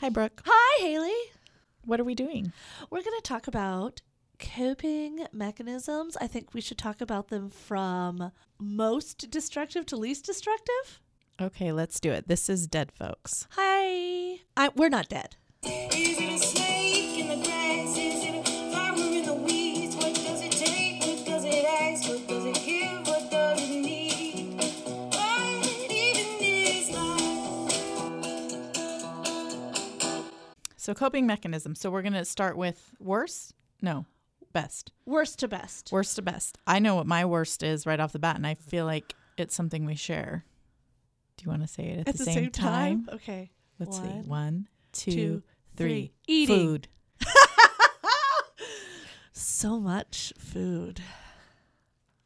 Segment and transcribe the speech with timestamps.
[0.00, 0.42] Hi, Brooke.
[0.46, 1.12] Hi, Haley.
[1.84, 2.52] What are we doing?
[2.88, 4.00] We're going to talk about
[4.38, 6.16] coping mechanisms.
[6.20, 8.30] I think we should talk about them from
[8.60, 11.00] most destructive to least destructive.
[11.40, 12.28] Okay, let's do it.
[12.28, 13.48] This is Dead Folks.
[13.56, 14.38] Hi.
[14.56, 15.34] I, we're not dead.
[30.88, 31.74] So, coping mechanism.
[31.74, 33.52] So, we're going to start with worst?
[33.82, 34.06] No,
[34.54, 34.90] best.
[35.04, 35.92] Worst to best.
[35.92, 36.56] Worst to best.
[36.66, 39.54] I know what my worst is right off the bat, and I feel like it's
[39.54, 40.46] something we share.
[41.36, 43.06] Do you want to say it at, At the same, time?
[43.12, 43.50] Okay.
[43.78, 44.02] Let's see.
[44.02, 45.42] One, One, two, two,
[45.76, 45.88] three.
[45.88, 46.12] three.
[46.26, 46.56] Eating.
[46.56, 46.88] Food.
[49.34, 51.02] So much food.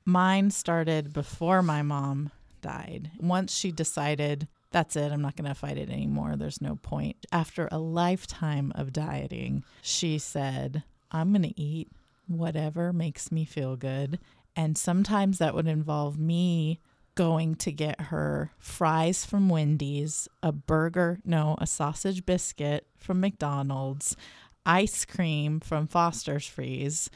[0.04, 3.10] Mine started before my mom died.
[3.18, 6.36] Once she decided, that's it, I'm not going to fight it anymore.
[6.36, 7.26] There's no point.
[7.30, 11.88] After a lifetime of dieting, she said, I'm going to eat
[12.26, 14.18] whatever makes me feel good.
[14.56, 16.80] And sometimes that would involve me
[17.14, 24.16] going to get her fries from Wendy's, a burger, no, a sausage biscuit from McDonald's,
[24.64, 27.10] ice cream from Foster's Freeze,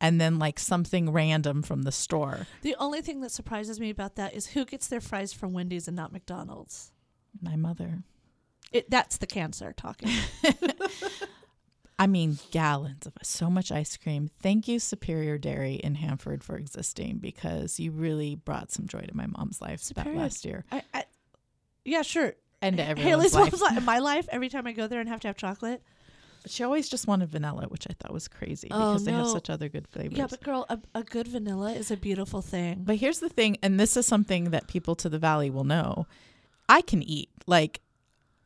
[0.00, 2.46] and then like something random from the store.
[2.62, 5.88] The only thing that surprises me about that is who gets their fries from Wendy's
[5.88, 6.92] and not McDonald's.
[7.42, 8.02] My mother.
[8.72, 10.10] It, that's the cancer talking.
[11.98, 14.30] I mean, gallons of so much ice cream.
[14.42, 19.16] Thank you, Superior Dairy in Hanford, for existing because you really brought some joy to
[19.16, 21.04] my mom's life Superior- that last year I, I,
[21.84, 22.34] yeah, sure.
[22.60, 23.60] and to everyone's Haley's life.
[23.60, 23.86] mom's.
[23.86, 25.82] My life, every time I go there and have to have chocolate.
[26.48, 29.50] She always just wanted vanilla, which I thought was crazy Oh, because they have such
[29.50, 30.16] other good flavors.
[30.16, 32.82] Yeah, but girl, a, a good vanilla is a beautiful thing.
[32.84, 36.06] But here's the thing, and this is something that people to the valley will know.
[36.68, 37.80] I can eat, like,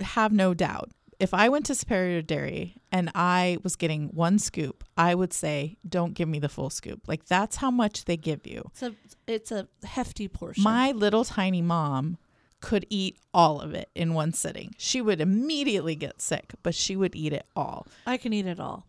[0.00, 0.90] have no doubt.
[1.18, 5.76] If I went to Superior Dairy and I was getting one scoop, I would say,
[5.86, 7.06] don't give me the full scoop.
[7.06, 8.70] Like, that's how much they give you.
[8.72, 8.94] It's a
[9.26, 10.64] it's a hefty portion.
[10.64, 12.16] My little tiny mom
[12.60, 14.74] could eat all of it in one sitting.
[14.78, 17.86] She would immediately get sick, but she would eat it all.
[18.06, 18.86] I can eat it all.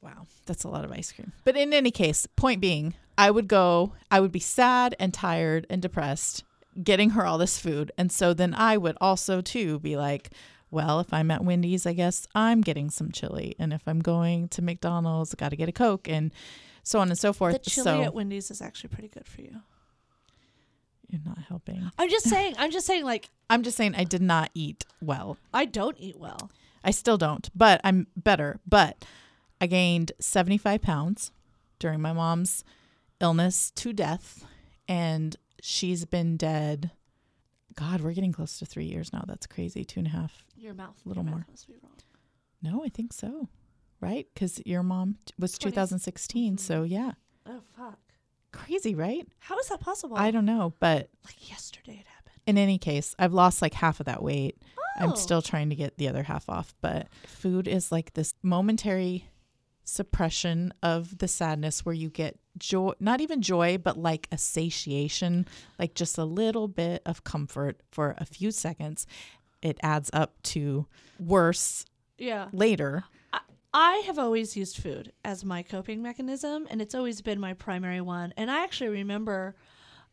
[0.00, 1.32] Wow, that's a lot of ice cream.
[1.44, 5.66] But in any case, point being, I would go, I would be sad and tired
[5.70, 6.44] and depressed
[6.82, 7.92] getting her all this food.
[7.98, 10.30] And so then I would also, too, be like,
[10.70, 13.54] well, if I'm at Wendy's, I guess I'm getting some chili.
[13.58, 16.32] And if I'm going to McDonald's, I got to get a Coke and
[16.82, 17.62] so on and so forth.
[17.62, 19.60] The chili so at Wendy's is actually pretty good for you.
[21.08, 21.90] you're not helping.
[21.98, 22.54] I'm just saying.
[22.58, 23.04] I'm just saying.
[23.04, 25.36] Like I'm just saying I did not eat well.
[25.52, 26.50] I don't eat well.
[26.82, 28.58] I still don't, but I'm better.
[28.66, 29.04] But
[29.60, 31.30] I gained 75 pounds
[31.78, 32.64] during my mom's
[33.20, 34.44] illness to death,
[34.88, 36.90] and she's been dead.
[37.74, 39.24] God, we're getting close to three years now.
[39.26, 39.84] That's crazy.
[39.84, 40.44] Two and a half.
[40.56, 41.00] Your mouth.
[41.04, 41.38] a Little your more.
[41.38, 41.92] Mouth must be wrong.
[42.60, 43.48] No, I think so.
[44.00, 44.26] Right?
[44.34, 46.58] Because your mom t- was 20 2016.
[46.58, 46.92] So, mm-hmm.
[46.92, 47.12] yeah.
[47.46, 47.98] Oh fuck.
[48.52, 49.26] Crazy, right?
[49.38, 50.16] How is that possible?
[50.18, 50.74] I don't know.
[50.80, 52.36] But Like yesterday it happened.
[52.46, 54.58] in any case, I've lost like half of that weight.
[54.76, 54.82] Oh.
[55.04, 59.30] I'm still trying to get the other half off, but food is like this momentary
[59.84, 65.46] suppression of the sadness where you get joy, not even joy, but like a satiation,
[65.78, 69.06] like just a little bit of comfort for a few seconds.
[69.62, 70.86] It adds up to
[71.18, 71.84] worse
[72.18, 72.48] Yeah.
[72.52, 73.04] later.
[73.74, 78.02] I have always used food as my coping mechanism, and it's always been my primary
[78.02, 78.34] one.
[78.36, 79.56] And I actually remember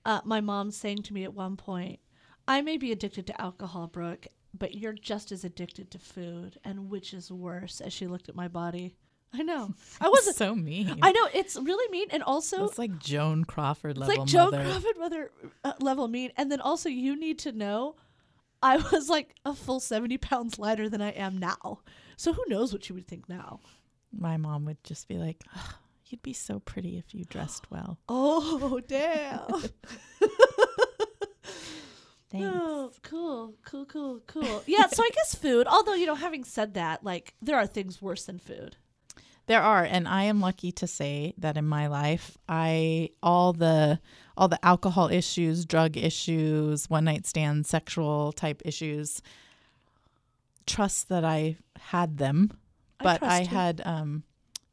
[0.06, 2.00] uh, my mom saying to me at one point,
[2.48, 6.58] I may be addicted to alcohol, Brooke, but you're just as addicted to food.
[6.64, 7.82] And which is worse?
[7.82, 8.96] As she looked at my body.
[9.34, 9.74] I know.
[10.02, 10.36] I wasn't.
[10.38, 11.00] so mean.
[11.02, 11.28] I know.
[11.34, 12.08] It's really mean.
[12.12, 14.12] And also, It's like Joan Crawford level.
[14.14, 14.64] it's like Joan mother.
[14.64, 15.32] Crawford mother
[15.64, 16.32] uh, level mean.
[16.36, 17.96] And then also, you need to know
[18.62, 21.80] I was like a full 70 pounds lighter than I am now.
[22.18, 23.60] So who knows what she would think now?
[24.12, 25.74] My mom would just be like, "Ugh,
[26.08, 29.48] "You'd be so pretty if you dressed well." Oh, damn.
[32.32, 32.48] Thanks.
[32.54, 34.64] Oh, cool, cool, cool, cool.
[34.68, 38.02] Yeah, so I guess food, although, you know, having said that, like, there are things
[38.04, 38.78] worse than food.
[39.50, 44.00] There are, and I am lucky to say that in my life, I all the
[44.38, 49.24] all the alcohol issues, drug issues, one night stands, sexual type issues.
[50.68, 52.52] Trust that I had them,
[53.00, 54.22] but trust I, had um,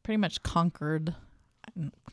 [0.03, 1.15] pretty much conquered,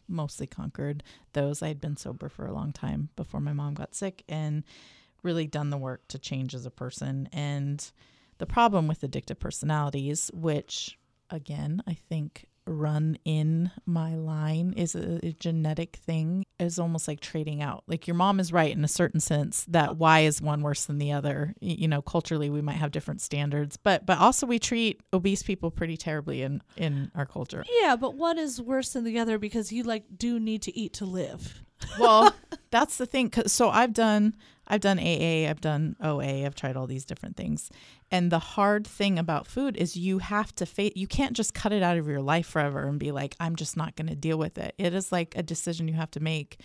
[0.07, 1.61] mostly conquered those.
[1.61, 4.63] I had been sober for a long time before my mom got sick, and
[5.21, 7.27] really done the work to change as a person.
[7.33, 7.85] And
[8.37, 10.97] the problem with addictive personalities, which
[11.29, 17.19] again, I think run in my line is a, a genetic thing is almost like
[17.19, 17.83] trading out.
[17.87, 20.97] Like your mom is right in a certain sense that why is one worse than
[20.97, 21.53] the other.
[21.59, 25.71] You know, culturally we might have different standards, but but also we treat obese people
[25.71, 27.63] pretty terribly in in our culture.
[27.81, 30.93] Yeah, but one is worse than the other because you like do need to eat
[30.93, 31.61] to live.
[31.99, 32.33] well
[32.71, 34.33] that's the thing so i've done
[34.73, 37.69] i've done aa i've done oa i've tried all these different things.
[38.11, 41.71] And the hard thing about food is you have to face you can't just cut
[41.71, 44.37] it out of your life forever and be like i'm just not going to deal
[44.37, 44.73] with it.
[44.77, 46.59] It is like a decision you have to make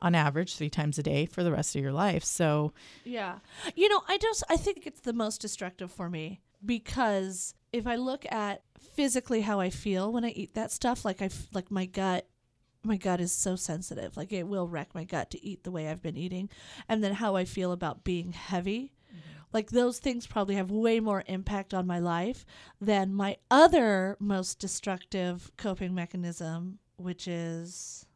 [0.00, 2.24] on average three times a day for the rest of your life.
[2.24, 2.72] So
[3.04, 3.38] Yeah.
[3.74, 7.96] You know, I just I think it's the most destructive for me because if I
[7.96, 8.62] look at
[8.94, 12.26] physically how I feel when I eat that stuff, like I like my gut
[12.84, 14.16] my gut is so sensitive.
[14.16, 16.48] Like it will wreck my gut to eat the way I've been eating.
[16.88, 18.92] And then how I feel about being heavy.
[19.10, 19.40] Mm-hmm.
[19.52, 22.44] Like those things probably have way more impact on my life
[22.80, 28.06] than my other most destructive coping mechanism, which is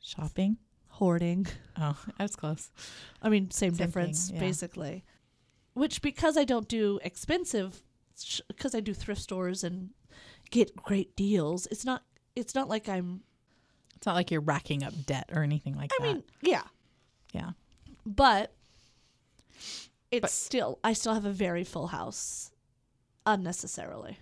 [0.00, 0.58] shopping
[0.88, 1.46] hoarding.
[1.78, 2.70] oh that's close
[3.20, 4.40] I mean, same, Same difference, thing, yeah.
[4.40, 5.04] basically.
[5.74, 7.82] Which, because I don't do expensive,
[8.48, 9.90] because I do thrift stores and
[10.50, 12.02] get great deals, it's not.
[12.34, 13.20] It's not like I'm.
[13.96, 16.62] It's not like you're racking up debt or anything like I that I mean, yeah,
[17.32, 17.50] yeah
[18.04, 18.52] but
[20.10, 20.78] it's But- still.
[20.84, 22.52] I still have a very full house,
[23.26, 24.18] unnecessarily.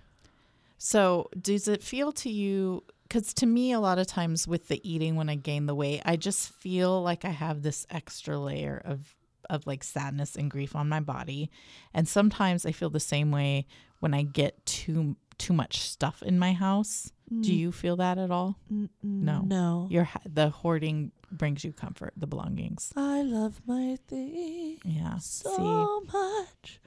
[0.79, 2.85] So, does it feel to you?
[3.03, 6.03] Because to me, a lot of times with the eating, when I gain the weight,
[6.05, 9.15] I just feel like I have this extra layer of
[9.51, 11.51] of like sadness and grief on my body,
[11.93, 13.67] and sometimes I feel the same way
[14.01, 17.13] when I get too too much stuff in my house.
[17.29, 17.57] Do mm.
[17.57, 18.59] you feel that at all?
[19.03, 19.41] No.
[19.41, 19.89] no.
[19.91, 22.93] Your the hoarding brings you comfort, the belongings.
[22.97, 25.19] I love my things Yeah.
[25.19, 26.81] See, so much.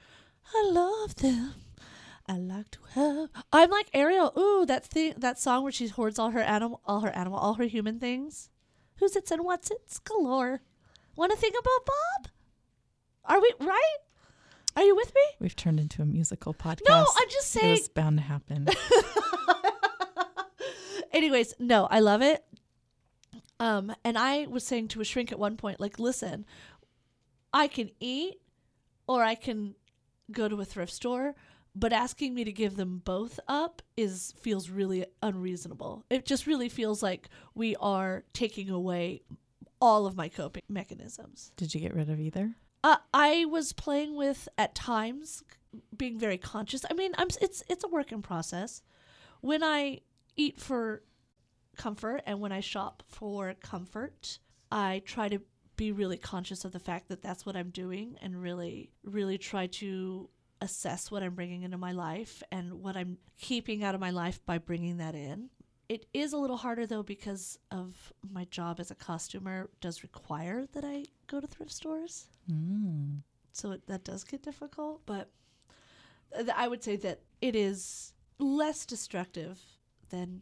[0.54, 1.54] I love them.
[2.26, 3.30] I like to have.
[3.52, 4.32] I'm like Ariel.
[4.38, 7.54] Ooh, that thing, that song where she hoards all her animal, all her animal, all
[7.54, 8.50] her human things.
[8.98, 10.60] Who's it's and what's it's galore.
[11.16, 12.32] Want to think about Bob?
[13.24, 13.96] Are we right?
[14.78, 15.22] Are you with me?
[15.40, 16.82] we've turned into a musical podcast.
[16.88, 17.70] No, I'm just it saying.
[17.72, 18.68] was bound to happen.
[21.12, 22.44] Anyways, no, I love it.
[23.58, 26.46] Um, and I was saying to a shrink at one point, like, listen,
[27.52, 28.36] I can eat
[29.08, 29.74] or I can
[30.30, 31.34] go to a thrift store,
[31.74, 36.04] but asking me to give them both up is feels really unreasonable.
[36.08, 39.22] It just really feels like we are taking away
[39.80, 41.50] all of my coping mechanisms.
[41.56, 42.54] Did you get rid of either?
[42.82, 45.42] Uh, I was playing with at times
[45.96, 46.84] being very conscious.
[46.90, 48.82] I mean, I'm it's it's a work in process.
[49.40, 50.00] When I
[50.36, 51.02] eat for
[51.76, 54.38] comfort and when I shop for comfort,
[54.70, 55.40] I try to
[55.76, 59.66] be really conscious of the fact that that's what I'm doing and really really try
[59.66, 60.28] to
[60.60, 64.44] assess what I'm bringing into my life and what I'm keeping out of my life
[64.44, 65.50] by bringing that in.
[65.88, 70.66] It is a little harder though because of my job as a costumer does require
[70.72, 73.22] that I go to thrift stores Mm.
[73.52, 75.30] so it, that does get difficult but
[76.34, 79.58] th- i would say that it is less destructive
[80.08, 80.40] than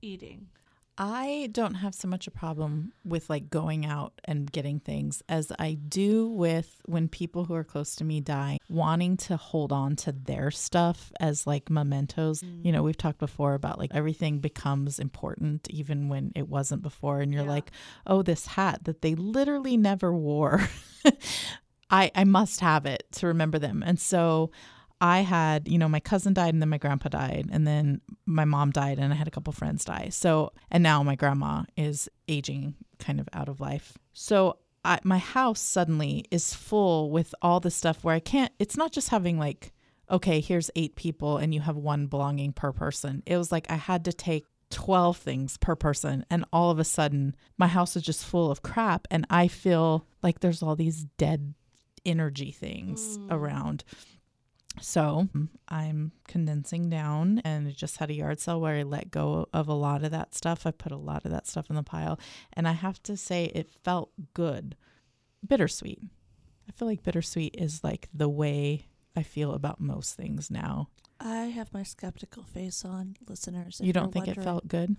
[0.00, 0.48] eating
[0.96, 5.50] I don't have so much a problem with like going out and getting things as
[5.58, 9.96] I do with when people who are close to me die, wanting to hold on
[9.96, 12.44] to their stuff as like mementos.
[12.62, 17.20] You know, we've talked before about like everything becomes important even when it wasn't before.
[17.20, 17.48] And you're Yeah.
[17.50, 17.72] like,
[18.06, 20.68] oh, this hat that they literally never wore.
[21.90, 23.82] I, I must have it to remember them.
[23.84, 24.52] And so
[25.00, 28.44] I had, you know, my cousin died and then my grandpa died and then my
[28.44, 30.08] mom died and I had a couple friends die.
[30.10, 33.98] So, and now my grandma is aging kind of out of life.
[34.12, 38.76] So, I, my house suddenly is full with all the stuff where I can't, it's
[38.76, 39.72] not just having like,
[40.10, 43.22] okay, here's eight people and you have one belonging per person.
[43.24, 46.26] It was like I had to take 12 things per person.
[46.30, 49.06] And all of a sudden, my house is just full of crap.
[49.10, 51.54] And I feel like there's all these dead
[52.04, 53.32] energy things hmm.
[53.32, 53.84] around.
[54.80, 59.10] So mm, I'm condensing down and I just had a yard sale where I let
[59.10, 60.66] go of a lot of that stuff.
[60.66, 62.18] I put a lot of that stuff in the pile.
[62.52, 64.76] And I have to say, it felt good.
[65.46, 66.00] Bittersweet.
[66.68, 70.88] I feel like bittersweet is like the way I feel about most things now.
[71.20, 74.96] i have my skeptical face on listeners you don't think it felt good?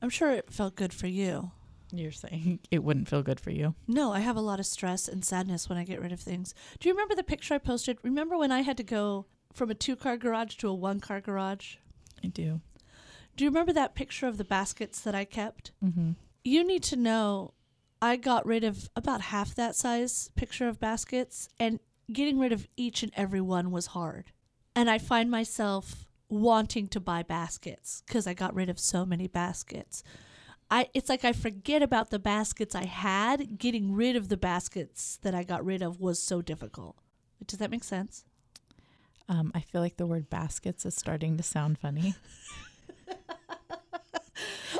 [0.00, 1.50] i'm sure it felt good for you
[1.92, 3.74] You're saying it wouldn't feel good for you.
[3.88, 6.54] no i have a lot of stress and sadness when i get rid of things
[6.78, 9.74] do you remember the picture i posted remember when i had to go from a
[9.74, 11.76] two car garage to a one car garage
[12.24, 12.60] I do.
[13.36, 16.12] do you remember that picture of the baskets that i kept Mm-hmm.
[16.44, 17.54] you need to know
[18.02, 21.80] I got rid of about half that size picture of baskets, and
[22.10, 24.32] getting rid of each and every one was hard.
[24.74, 29.26] And I find myself wanting to buy baskets because I got rid of so many
[29.28, 30.02] baskets.
[30.70, 33.58] I it's like I forget about the baskets I had.
[33.58, 36.96] Getting rid of the baskets that I got rid of was so difficult.
[37.46, 38.24] Does that make sense?
[39.28, 42.14] Um, I feel like the word baskets is starting to sound funny.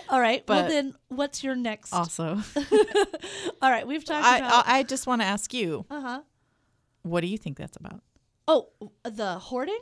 [0.09, 0.43] All right.
[0.49, 2.41] well then what's your next Also,
[3.63, 6.23] All right, we've talked I, about I I just want to ask you, Uh-huh.
[7.03, 8.03] what do you think that's about?
[8.49, 8.71] Oh,
[9.05, 9.79] the hoarding?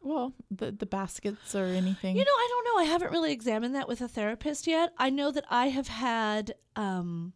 [0.00, 2.16] Well, the the baskets or anything.
[2.16, 2.80] You know, I don't know.
[2.80, 4.92] I haven't really examined that with a therapist yet.
[4.98, 7.32] I know that I have had um,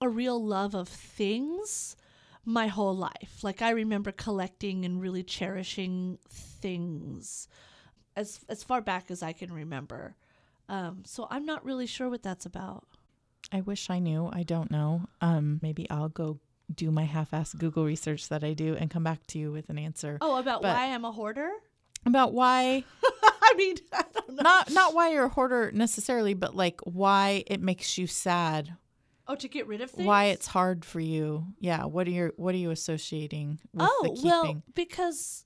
[0.00, 1.96] a real love of things
[2.44, 3.40] my whole life.
[3.42, 7.48] Like I remember collecting and really cherishing things
[8.16, 10.16] as as far back as I can remember.
[10.68, 12.84] Um, so I'm not really sure what that's about.
[13.50, 14.30] I wish I knew.
[14.32, 15.02] I don't know.
[15.20, 16.38] Um, maybe I'll go
[16.74, 19.78] do my half-assed Google research that I do and come back to you with an
[19.78, 21.50] answer Oh, about But- why I'm a hoarder?
[22.06, 22.84] About why
[23.42, 24.42] I mean, I don't know.
[24.42, 28.74] not not why you're a hoarder necessarily, but like why it makes you sad,
[29.28, 30.06] Oh, to get rid of things?
[30.06, 31.46] why it's hard for you.
[31.58, 34.24] Yeah, what are you what are you associating with the oh keeping?
[34.30, 35.44] well because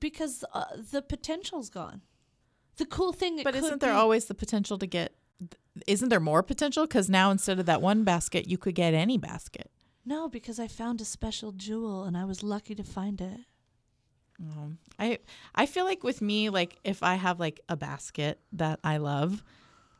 [0.00, 2.02] because uh, the potential's gone
[2.76, 5.14] the cool thing but isn't there be- always the potential to get?
[5.86, 6.84] Isn't there more potential?
[6.86, 9.70] Because now instead of that one basket, you could get any basket.
[10.04, 13.40] no because i found a special jewel and i was lucky to find it
[14.40, 15.18] Um, I
[15.54, 19.42] I feel like with me, like if I have like a basket that I love,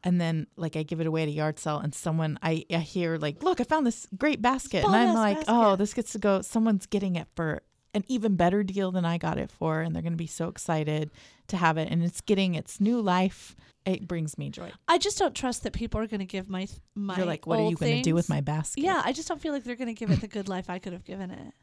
[0.04, 2.78] and then like I give it away at a yard sale, and someone I, I
[2.78, 5.52] hear like, look, I found this great basket, and I'm like, basket.
[5.52, 6.40] oh, this gets to go.
[6.42, 7.62] Someone's getting it for
[7.94, 11.10] an even better deal than I got it for, and they're gonna be so excited
[11.48, 13.56] to have it, and it's getting its new life.
[13.84, 14.70] It brings me joy.
[14.86, 17.58] i just don't trust that people are going to give my my You're like, what
[17.58, 18.84] are you gonna do with my basket?
[18.84, 20.78] yeah i just don't feel like they're going to give it the good life i
[20.78, 21.54] could have given it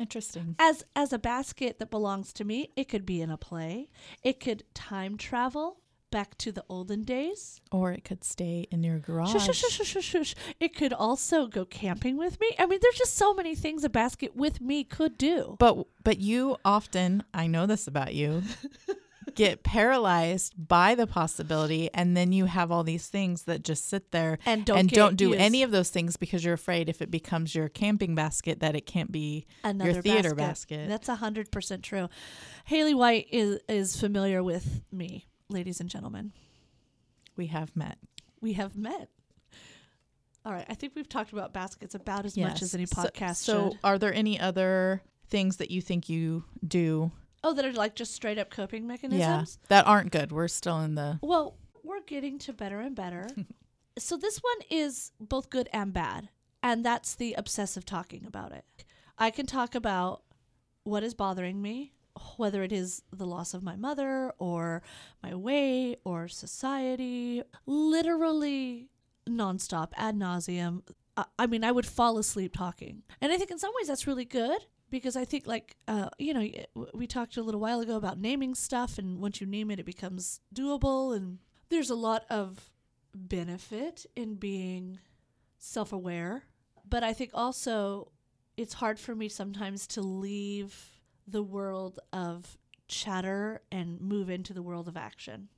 [0.00, 0.56] interesting.
[0.58, 3.88] as as a basket that belongs to me it could be in a play
[4.22, 8.98] it could time travel back to the olden days Or it could stay in your
[8.98, 9.32] garage.
[9.32, 10.34] Shush, shush, shush, shush, shush.
[10.58, 12.54] It could also go camping with me.
[12.58, 15.56] I mean, there's just so many things a basket with me could do.
[15.58, 18.42] But but you often, I know this about you,
[19.30, 24.10] get paralyzed by the possibility and then you have all these things that just sit
[24.10, 25.40] there And don't and don't do used.
[25.40, 28.86] any of those things because you're afraid if it becomes your camping basket that it
[28.86, 30.88] can't be Another your theater basket.
[30.88, 32.08] That's a hundred percent true.
[32.64, 36.32] Haley White is is familiar with me, ladies and gentlemen.
[37.36, 37.98] we have met.
[38.40, 39.08] We have met.
[40.44, 43.70] All right, I think we've talked about baskets about as much as any podcast So,
[43.70, 43.78] should.
[43.84, 47.10] are there any other things that you think you do
[47.44, 49.20] Oh, that are like just straight up coping mechanisms.
[49.20, 50.32] yeah that aren't good?
[50.32, 53.28] We're still in the Well, we're getting to better and better.
[53.98, 56.28] so this one is both good and bad,
[56.62, 58.64] and that's the obsessive talking about it.
[59.16, 60.22] I can talk about
[60.84, 61.92] what is bothering me,
[62.36, 64.82] whether it is the loss of my mother or
[65.22, 68.88] my weight or society, literally
[69.28, 70.82] nonstop, ad nauseum.
[71.38, 74.24] I mean, I would fall asleep talking, and I think in some ways that's really
[74.24, 76.48] good because I think like uh, you know
[76.94, 79.86] we talked a little while ago about naming stuff, and once you name it, it
[79.86, 82.70] becomes doable, and there's a lot of
[83.14, 84.98] benefit in being
[85.58, 86.44] self-aware.
[86.88, 88.12] But I think also
[88.56, 90.90] it's hard for me sometimes to leave
[91.26, 92.56] the world of
[92.88, 95.48] chatter and move into the world of action.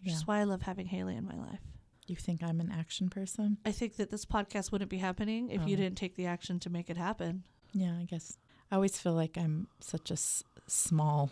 [0.00, 0.16] Which Yeah.
[0.16, 1.60] is why I love having Haley in my life.
[2.06, 3.58] you think I'm an action person?
[3.64, 5.80] I think that this podcast wouldn't be happening if you Oh.
[5.80, 7.44] didn't take the action to make it happen.
[7.72, 8.36] Yeah, I guess.
[8.70, 11.30] I always feel like I'm such a s- small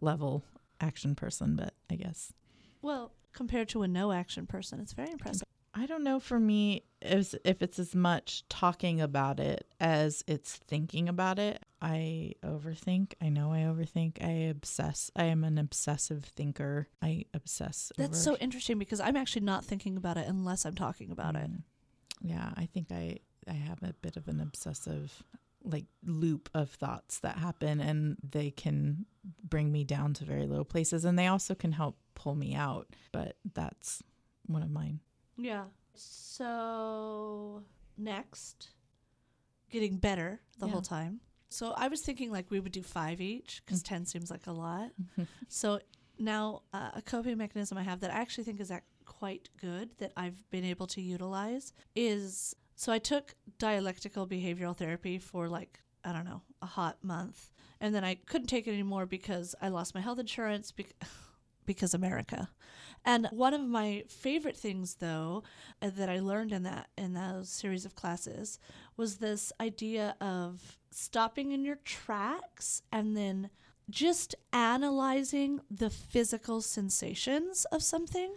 [0.00, 0.44] level
[0.80, 2.32] action person, but I guess
[2.82, 5.42] Well, compared to a no action person, it's very impressive.
[5.74, 10.56] I don't know for me if if it's as much talking about it as it's
[10.56, 11.62] thinking about it.
[11.80, 13.12] I overthink.
[13.20, 14.22] I know I overthink.
[14.24, 15.10] I obsess.
[15.14, 16.88] I am an obsessive thinker.
[17.02, 17.92] I obsess.
[17.96, 21.36] That's over so interesting because I'm actually not thinking about it unless I'm talking about
[21.36, 21.50] it.
[21.50, 21.62] Mm.
[22.22, 25.22] Yeah, I think I I have a bit of an obsessive
[25.64, 29.04] like loop of thoughts that happen and they can
[29.42, 32.86] bring me down to very low places and they also can help pull me out,
[33.12, 34.02] but that's
[34.46, 35.00] one of mine.
[35.36, 35.64] Yeah.
[35.94, 37.62] So
[37.96, 38.70] next,
[39.70, 40.72] getting better the Yeah.
[40.72, 41.20] whole time.
[41.50, 44.52] So I was thinking like we would do five each because ten seems like a
[44.52, 44.90] lot.
[45.48, 45.80] so
[46.18, 49.90] now uh, a coping mechanism I have that I actually think is ac- quite good
[49.98, 55.80] that I've been able to utilize is so I took dialectical behavioral therapy for like
[56.04, 59.68] I don't know a hot month, and then I couldn't take it anymore because I
[59.68, 60.94] lost my health insurance bec-
[61.66, 62.50] because America.
[63.04, 65.42] And one of my favorite things, though,
[65.82, 68.60] uh, that I learned in that in those series of classes
[68.96, 73.50] was this idea of stopping in your tracks and then
[73.90, 78.34] just analyzing the physical sensations of something.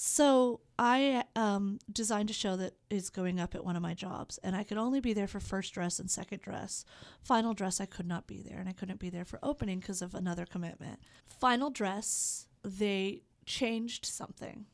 [0.00, 4.38] So I um, designed a show that is going up at one of my jobs,
[4.44, 6.84] and I could only be there for first dress and second dress.
[7.20, 10.00] Final dress, I could not be there, and I couldn't be there for opening because
[10.00, 11.00] of another commitment.
[11.26, 14.66] Final dress, they changed something.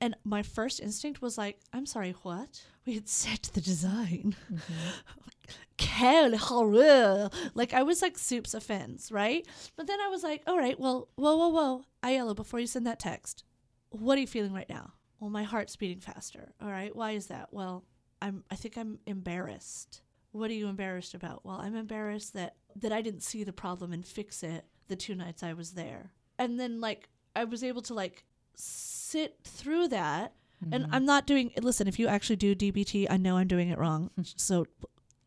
[0.00, 2.64] And my first instinct was like, I'm sorry, what?
[2.84, 4.34] We had set the design.
[5.78, 7.30] Horreur.
[7.54, 9.46] Like I was like soups offense, right?
[9.76, 11.84] But then I was like, all right, well, whoa, whoa, whoa.
[12.02, 13.44] Ayala, before you send that text,
[13.92, 14.92] what are you feeling right now?
[15.20, 16.52] Well, my heart's beating faster.
[16.60, 16.94] All right.
[16.94, 17.48] Why is that?
[17.52, 17.84] Well,
[18.20, 20.02] I'm I think I'm embarrassed.
[20.32, 21.44] What are you embarrassed about?
[21.44, 25.14] Well, I'm embarrassed that that I didn't see the problem and fix it the two
[25.14, 26.12] nights I was there.
[26.38, 30.34] And then like I was able to like sit through that
[30.70, 33.78] and I'm not doing listen, if you actually do DBT, I know I'm doing it
[33.78, 34.10] wrong.
[34.36, 34.66] so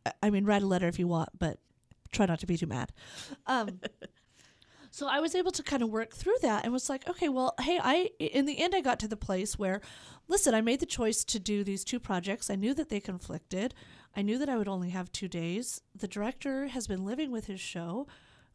[0.05, 1.59] I- I mean write a letter if you want, but
[2.11, 2.91] try not to be too mad.
[3.47, 3.79] Um
[4.95, 7.53] so I was able to kind of work through that and was like, okay, well,
[7.59, 9.81] hey, I in the end I got to the place where
[10.29, 12.49] listen, I made the choice to do these two projects.
[12.49, 13.73] I knew that they conflicted.
[14.15, 15.81] I knew that I would only have 2 days.
[15.93, 18.07] The director has been living with his show.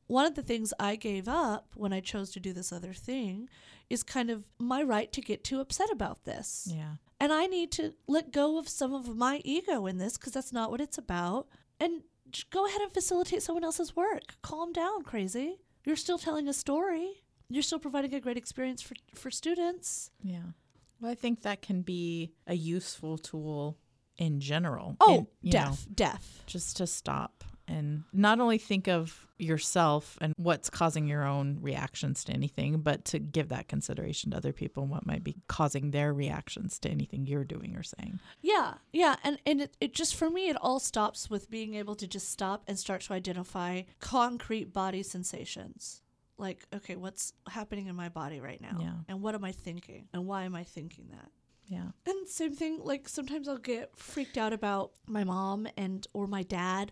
[0.07, 3.51] One of the things I gave up when I chose to do this other thing
[3.91, 6.73] is kind of my right to get too upset about this.
[6.75, 6.95] Yeah.
[7.21, 10.55] And I need to let go of some of my ego in this because that's
[10.55, 11.49] not what it's about.
[11.79, 12.05] And
[12.49, 14.37] go ahead and facilitate someone else's work.
[14.41, 15.59] Calm down, crazy.
[15.85, 17.23] You're still telling a story.
[17.49, 20.11] You're still providing a great experience for, for students.
[20.23, 20.53] Yeah.
[21.01, 23.79] Well, I think that can be a useful tool
[24.19, 24.97] in general.
[25.01, 26.43] Oh, in, you know, deaf, deaf.
[26.47, 32.25] just to stop and not only think of yourself and what's causing your own reactions
[32.25, 35.91] to anything, but to give that consideration to other people and what might be causing
[35.93, 38.19] their reactions to anything you're doing or saying.
[38.43, 41.95] Yeah, yeah, and and it, it just for me it all stops with being able
[41.95, 46.03] to just stop and start to identify concrete body sensations.
[46.37, 48.79] Like, okay, what's happening in my body right now?
[48.81, 48.93] Yeah.
[49.09, 50.09] And what am I thinking?
[50.15, 51.31] And why am I thinking that?
[51.67, 51.91] Yeah.
[52.05, 56.43] And same thing, like sometimes I'll get freaked out about my mom and or my
[56.43, 56.91] dad.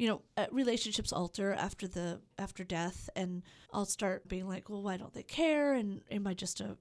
[0.00, 4.82] You know, uh, relationships alter after the after death, and I'll start being like, well,
[4.82, 5.74] why don't they care?
[5.74, 6.78] And am I just a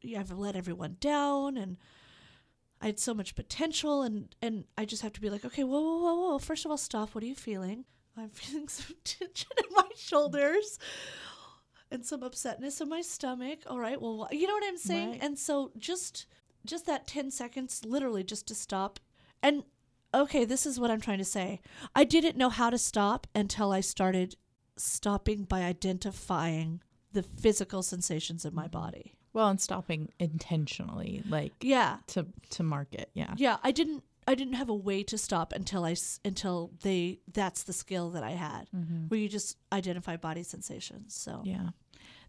[0.00, 1.76] yeah, I've let everyone down, and
[2.80, 5.80] I had so much potential, and and I just have to be like, okay, whoa,
[5.80, 6.38] whoa, whoa, whoa.
[6.38, 7.14] First of all, stop.
[7.14, 7.84] What are you feeling?
[8.16, 10.78] I'm feeling some tension in my shoulders
[11.90, 13.60] and some upsetness in my stomach.
[13.66, 15.10] All right, well, you know what I'm saying?
[15.10, 15.22] Right.
[15.22, 16.26] And so just
[16.64, 19.00] just that 10 seconds literally just to stop.
[19.42, 19.64] And
[20.14, 21.60] okay, this is what I'm trying to say.
[21.94, 24.36] I didn't know how to stop until I started
[24.76, 26.80] stopping by identifying
[27.12, 29.14] the physical sensations in my body.
[29.34, 31.98] Well, and stopping intentionally, like Yeah.
[32.08, 33.10] to to market.
[33.14, 33.34] Yeah.
[33.36, 37.18] Yeah, I didn't I didn't have a way to stop until I s- until they
[37.32, 38.68] that's the skill that I had.
[38.74, 39.08] Mm-hmm.
[39.08, 41.14] Where you just identify body sensations.
[41.14, 41.70] So Yeah.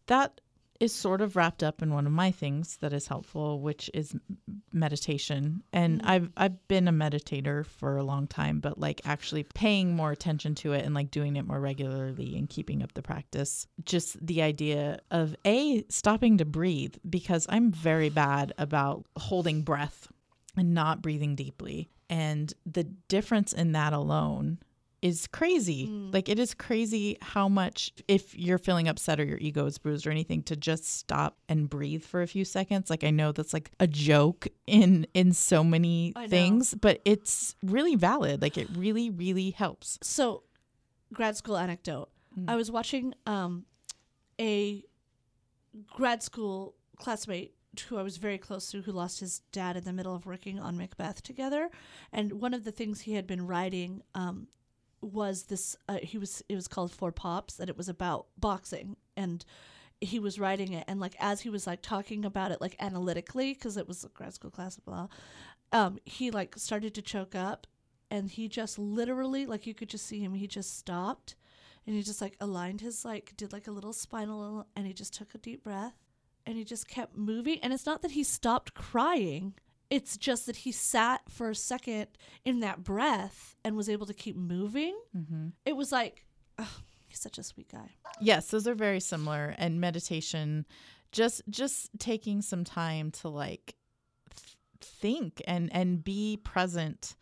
[0.07, 0.41] That
[0.83, 4.13] is sort of wrapped up in one of my things that is helpful, which is
[4.73, 5.63] meditation.
[5.71, 6.09] And mm.
[6.09, 10.55] I've I've been a meditator for a long time, but like actually paying more attention
[10.55, 13.65] to it and like doing it more regularly and keeping up the practice.
[13.85, 20.11] Just the idea of a stopping to breathe because I'm very bad about holding breath
[20.57, 21.89] and not breathing deeply.
[22.09, 24.59] And the difference in that alone
[25.03, 25.87] is crazy.
[26.13, 30.07] Like it is crazy how much if you're feeling upset or your ego is bruised
[30.07, 32.89] or anything to just stop and breathe for a few seconds.
[32.89, 37.95] Like I know that's like a joke in in so many things, but it's really
[37.95, 38.41] valid.
[38.41, 39.99] Like it really really helps.
[40.01, 40.43] so
[41.13, 42.09] grad school anecdote.
[42.47, 43.65] I was watching um
[44.39, 44.83] a
[45.95, 47.53] grad school classmate
[47.89, 50.59] who I was very close to who lost his dad in the middle of working
[50.59, 51.69] on Macbeth together
[52.11, 54.47] and one of the things he had been writing um
[55.03, 58.95] was this uh, he was it was called Four Pops and it was about boxing.
[59.17, 59.43] And
[60.01, 63.53] he was writing it and like as he was like talking about it like analytically
[63.53, 65.07] because it was a grad school class blah
[65.71, 67.67] um he like started to choke up
[68.11, 71.35] and he just literally like you could just see him he just stopped
[71.87, 75.13] and he just like aligned his like did like a little spinal and he just
[75.13, 75.95] took a deep breath
[76.45, 77.59] and he just kept moving.
[77.61, 79.53] And it's not that he stopped crying
[79.95, 82.07] it's just that he sat for a second
[82.43, 84.95] in that breath and was able to keep moving
[85.65, 86.25] it was like
[86.57, 86.77] oh,
[87.07, 87.89] he's such a sweet guy
[88.21, 89.55] Yes, those are very similar.
[89.57, 90.65] And meditation,
[91.11, 93.75] just just taking some time to like
[94.35, 97.15] th- think and and be present,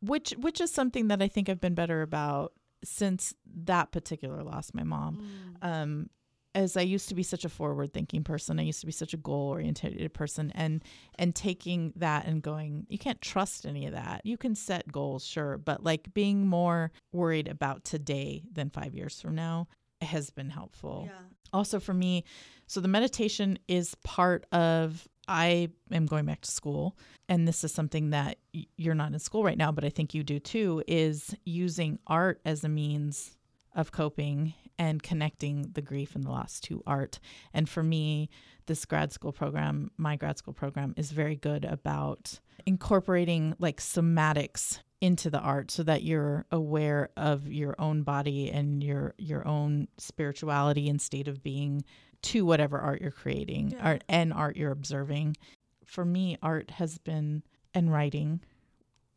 [0.00, 2.52] which which is something that I think I've been better about
[2.84, 5.14] since that particular loss, my mom.
[5.62, 6.10] Um,
[6.54, 9.14] as I used to be such a forward thinking person, I used to be such
[9.14, 10.82] a goal oriented person, and
[11.18, 14.22] and taking that and going, you can't trust any of that.
[14.24, 19.20] You can set goals, sure, but like being more worried about today than five years
[19.20, 19.68] from now
[20.00, 21.08] has been helpful.
[21.10, 21.18] Yeah.
[21.52, 22.24] Also for me,
[22.66, 26.96] so the meditation is part of I am going back to school
[27.28, 28.38] and this is something that
[28.76, 32.40] you're not in school right now, but I think you do too is using art
[32.44, 33.36] as a means
[33.74, 37.18] of coping and connecting the grief and the loss to art.
[37.52, 38.28] And for me,
[38.66, 44.78] this grad school program, my grad school program is very good about incorporating like somatics
[45.00, 49.88] into the art so that you're aware of your own body and your your own
[49.98, 51.84] spirituality and state of being
[52.22, 53.82] to whatever art you're creating Yeah.
[53.84, 55.36] art and art you're observing
[55.84, 57.42] for me art has been
[57.74, 58.42] and writing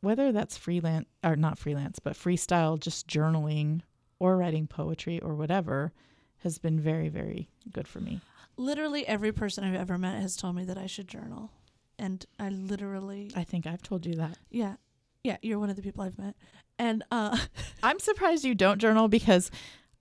[0.01, 3.81] whether that's freelance or not freelance but freestyle just journaling
[4.19, 5.91] or writing poetry or whatever
[6.39, 8.21] has been very very good for me
[8.57, 11.51] Literally every person I've ever met has told me that I should journal.
[11.99, 14.75] And I literally i think i've told you that Yeah.
[15.23, 16.35] Yeah, you're one of the people I've met.
[16.79, 17.37] And uh
[17.83, 19.51] i'm surprised you don't journal because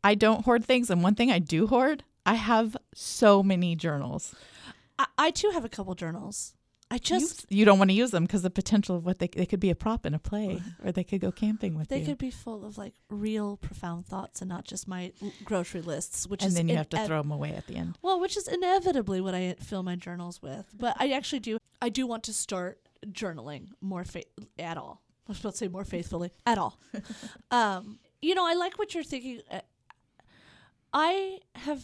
[0.04, 4.34] i don't hoard things and one thing i do hoard i have so many journals
[4.98, 6.54] I, I too have a couple journals.
[6.94, 9.26] I just you, you don't want to use them because the potential of what they
[9.26, 11.98] they could be a prop in a play or they could go camping with they
[11.98, 15.80] you could be full of like real profound thoughts and not just my l- grocery
[15.80, 18.20] lists, which and is then you have to throw them away at the end Well,
[18.20, 20.66] which is inevitably what I fill my journals with.
[20.78, 21.58] But I actually do.
[21.82, 22.78] I do want to start
[23.08, 24.22] journaling more fa-
[24.58, 25.02] at all.
[25.26, 26.78] I was about to say more faithfully at all.
[27.50, 29.40] um, you know, I like what you're thinking.
[29.50, 29.60] Uh,
[30.92, 31.82] I have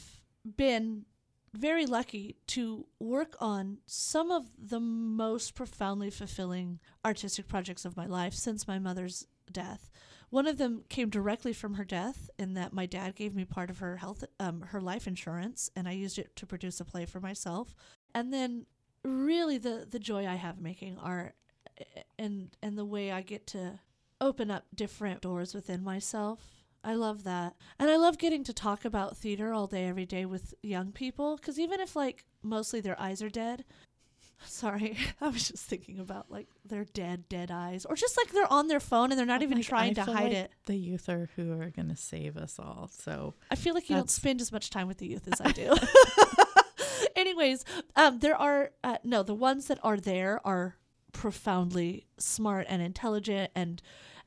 [0.57, 1.05] been
[1.53, 8.07] very lucky to work on some of the most profoundly fulfilling artistic projects of my
[8.07, 9.91] life since my mother's death.
[10.31, 13.69] One of them came directly from her death, in that my dad gave me part
[13.69, 17.05] of her health, um, her life insurance, and I used it to produce a play
[17.05, 17.75] for myself.
[18.15, 18.67] And then,
[19.05, 21.35] really, the the joy I have making art,
[21.79, 23.81] eh, and and the way I get to
[24.21, 26.60] open up different doors within myself.
[26.83, 27.57] I love that.
[27.79, 31.37] And I love getting to talk about theater all day, every day with young people.
[31.37, 33.65] Because even if, like, mostly their eyes are dead,
[34.47, 37.85] sorry, I was just thinking about, like, their dead, dead eyes.
[37.85, 40.05] Or just, like, they're on their phone and they're not even Like, trying I to
[40.05, 40.53] hide like it.
[40.67, 43.97] the youth are who are going to save us all so I feel like you
[43.97, 45.75] don't spend as much time with the youth as I do.
[47.17, 47.65] Anyways,
[47.97, 50.77] um, there are uh, no the ones that are there are
[51.13, 53.83] profoundly smart and intelligent and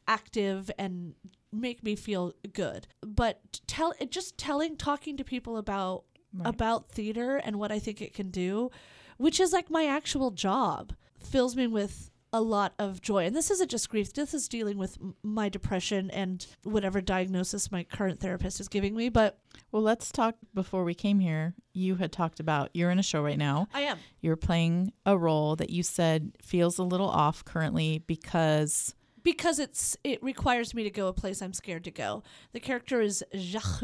[0.08, 1.16] active and
[1.54, 2.88] make me feel good.
[3.02, 6.04] But tell just telling talking to people about
[6.36, 6.48] Right.
[6.50, 8.72] about theater and what I think it can do,
[9.18, 13.26] which is like my actual job, fills me with a lot of joy.
[13.28, 17.84] And this isn't just grief, this is dealing with my depression and whatever diagnosis my
[17.84, 19.10] current therapist is giving me.
[19.10, 19.38] But
[19.72, 23.22] well let's talk before we came here you had talked about you're in a show
[23.22, 24.00] right now I am.
[24.22, 29.96] you're playing a role that you said feels a little off currently because Because it's
[30.04, 32.24] it requires me to go a place I'm scared to go.
[32.52, 33.84] The character is Jacques.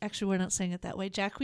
[0.00, 1.08] Actually, we're not saying it that way.
[1.08, 1.42] Jacques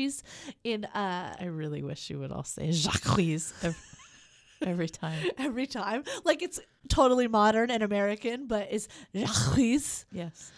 [0.64, 3.18] in uh i really wish you would all say jacques
[3.62, 3.76] every,
[4.62, 6.04] every time every time.
[6.24, 10.06] Like it's totally modern and American, but it's Jacques.
[10.12, 10.52] yes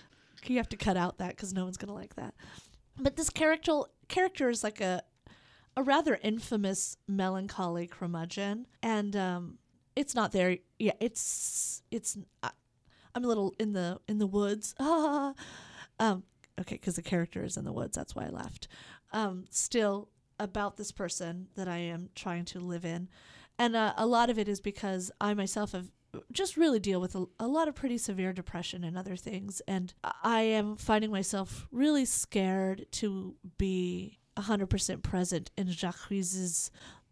[0.50, 2.34] you have to cut out that because no one's gonna like that.
[2.98, 5.02] But this character character is like a
[5.76, 9.58] a rather infamous melancholy curmudgeon, and um,
[9.96, 10.58] it's not there.
[10.78, 12.16] Yeah, it's it's.
[12.42, 12.50] I,
[13.14, 14.74] I'm a little in the in the woods.
[16.00, 16.24] Um,
[16.60, 17.96] okay, because the character is in the woods.
[17.96, 18.66] That's why I left.
[19.12, 20.08] Um, still
[20.40, 23.08] about this person that I am trying to live in,
[23.60, 25.92] and uh, a lot of it is because I myself have
[26.32, 29.62] just really deal with a, a lot of pretty severe depression and other things.
[29.66, 36.10] And I am finding myself really scared to be 100% present in Jacques'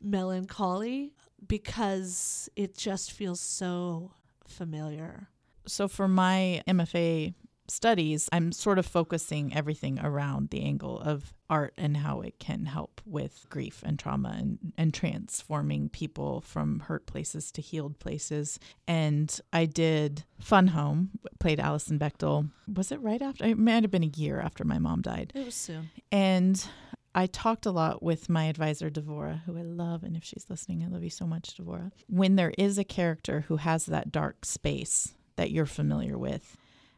[0.01, 1.15] melancholy
[1.47, 4.13] because it just feels so
[4.47, 5.29] familiar.
[5.67, 7.35] So for my mfa
[7.69, 12.67] studies i'm sort of focusing everything around the angle of art and how it can
[12.67, 18.59] help with grief and trauma and, and transforming people from hurt places to healed places
[18.89, 23.91] and i did fun home played alison bechdel was it right after it might have
[23.93, 25.89] been a year after my mom died It was soon.
[26.11, 26.67] and
[27.15, 30.03] I talked a lot with my advisor, Devora, who I love.
[30.03, 31.93] And if she's listening, I love you so much, Devora.
[32.09, 36.57] When there is a character who has that dark space that you're familiar with,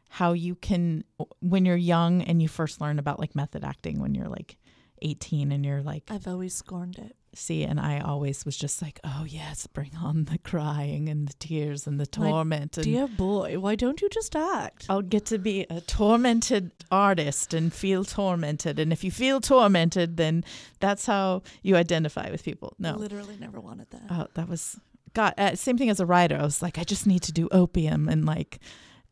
[0.09, 1.03] how you can,
[1.39, 4.57] when you're young and you first learn about like method acting when you're like
[5.01, 7.15] 18 and you're like, I've always scorned it.
[7.33, 11.33] see, and I always was just like, oh, yes, bring on the crying and the
[11.33, 12.77] tears and the My torment.
[12.77, 14.85] And Dear boy, why don't you just act?
[14.89, 18.79] I'll get to be a tormented artist and feel tormented.
[18.79, 20.45] And if you feel tormented, then
[20.79, 22.73] that's how you identify with people.
[22.79, 24.03] No, Literally never wanted that.
[24.09, 24.79] oh, that was
[25.15, 25.33] God.
[25.37, 26.37] Uh, same thing as a writer.
[26.37, 28.59] I was like, I just need to do opium and like,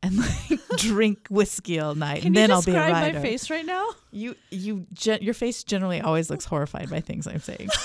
[0.03, 3.19] and like drink whiskey all night, Can and then I'll be a describe writer.
[3.19, 3.87] my face right now?
[4.11, 7.67] You you gen- your face generally always looks horrified by things I'm saying.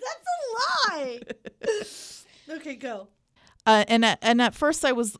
[0.00, 1.20] That's a lie.
[2.56, 3.08] okay, go.
[3.66, 5.16] Uh, and at, and at first I was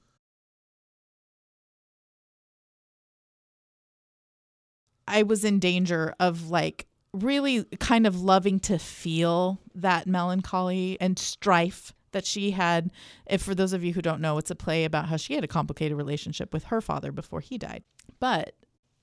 [5.07, 11.19] I was in danger of like really kind of loving to feel that melancholy and
[11.19, 12.91] strife that she had.
[13.27, 15.45] If for those of you who don't know, it's a play about how she had
[15.45, 17.85] a complicated relationship with her father before he died.
[18.19, 18.55] But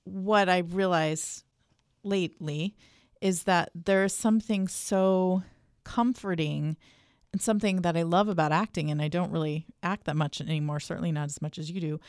[0.03, 1.43] what I realize
[2.03, 2.75] lately
[3.21, 5.43] is that there's something so
[5.83, 6.75] comforting
[7.31, 10.81] and something that I love about acting, and I don't really act that much anymore,
[10.81, 11.99] certainly not as much as you do,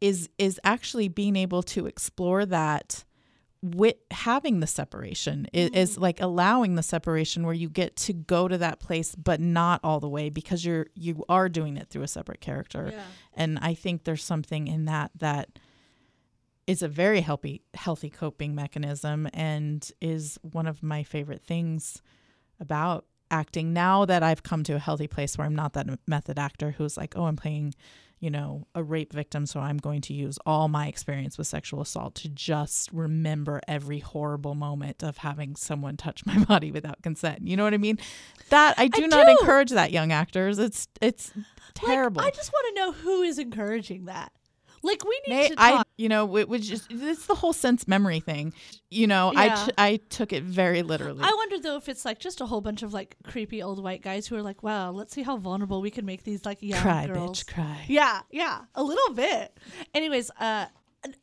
[0.00, 3.04] is is actually being able to explore that
[3.62, 8.48] with having the separation is, is like allowing the separation where you get to go
[8.48, 12.02] to that place but not all the way because you're you are doing it through
[12.02, 13.02] a separate character Yeah.
[13.34, 15.58] and i think there's something in that that
[16.66, 22.00] is a very healthy healthy coping mechanism and is one of my favorite things
[22.60, 26.36] about acting now that I've come to a healthy place where I'm not that method
[26.38, 27.74] actor who's like, oh, I'm playing,
[28.20, 31.80] you know, a rape victim, so I'm going to use all my experience with sexual
[31.80, 37.48] assault to just remember every horrible moment of having someone touch my body without consent.
[37.48, 37.98] You know what I mean?
[38.50, 39.32] That I do not do.
[39.32, 40.58] encourage that young actors.
[40.58, 41.32] It's it's
[41.74, 42.22] terrible.
[42.22, 44.32] Like, I just want to know who is encouraging that.
[44.82, 45.88] Like we need May- to I, talk.
[45.98, 48.54] you know, it was just it's the whole sense memory thing.
[48.90, 49.54] You know, I Yeah.
[49.66, 51.22] t- I took it very literally.
[51.22, 54.00] I wonder though if it's like just a whole bunch of like creepy old white
[54.02, 56.80] guys who are like, "Wow, let's see how vulnerable we can make these like young
[56.80, 57.84] cry, girls." bitch, cry.
[57.88, 59.58] Yeah, yeah, a little bit.
[59.94, 60.66] Anyways, uh,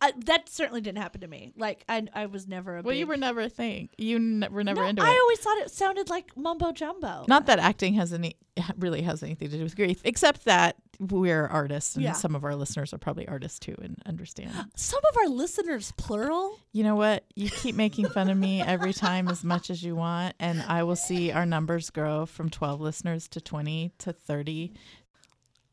[0.01, 1.51] I, that certainly didn't happen to me.
[1.55, 2.81] Like I, I was never a.
[2.81, 3.89] Well, you were never a thing.
[3.97, 5.19] You n- were never No, into I it.
[5.21, 7.25] always thought it sounded like mumbo jumbo.
[7.27, 8.37] Not that acting has any
[8.77, 12.13] really has anything to do with grief, except that we're artists, and Yeah.
[12.13, 14.49] some of our listeners are probably artists too, and understand.
[14.75, 16.57] Some of our listeners, plural.
[16.71, 17.23] You know what?
[17.35, 20.81] You keep making fun of me every time as much as you want, and I
[20.81, 24.73] will see our numbers grow from twelve listeners to twenty to thirty.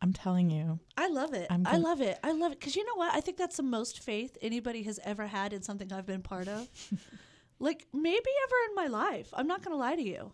[0.01, 0.81] I'm telling you.
[0.97, 1.47] I love it.
[1.51, 2.19] I'm I love it.
[2.23, 3.15] I love it because you know what?
[3.15, 6.49] I think that's the most faith anybody has ever had in something I've been part
[6.49, 6.69] of.
[7.59, 9.29] like maybe ever in my life.
[9.33, 10.33] I'm not gonna lie to you.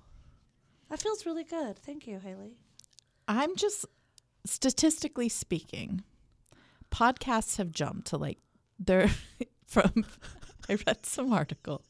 [0.88, 1.78] That feels really good.
[1.78, 2.56] Thank you, Haley.
[3.28, 3.86] I'm just
[4.44, 6.02] statistically speaking,
[6.90, 8.38] podcasts have jumped to like
[8.78, 9.10] they're
[9.66, 10.04] from
[10.68, 11.82] I read some article.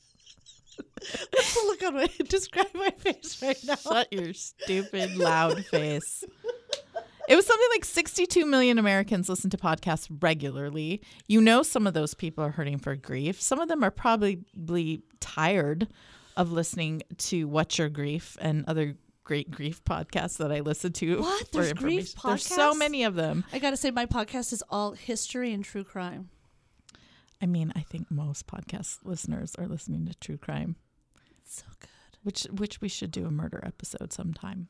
[1.31, 3.77] What's the look on my describe my face right now?
[3.77, 6.25] Shut your stupid loud face.
[7.31, 11.01] It was something like 62 million Americans listen to podcasts regularly.
[11.29, 13.41] You know, some of those people are hurting for grief.
[13.41, 15.87] Some of them are probably tired
[16.37, 21.21] of listening to What's Your Grief and other great grief podcasts that I listen to.
[21.21, 21.47] What?
[21.53, 22.21] for There's grief information.
[22.31, 23.45] There's so many of them.
[23.53, 26.31] I gotta say, my podcast is all history and true crime.
[27.41, 30.75] I mean, I think most podcast listeners are listening to true crime,
[31.45, 31.89] It's So good.
[32.25, 34.67] which which we should do a murder episode sometime.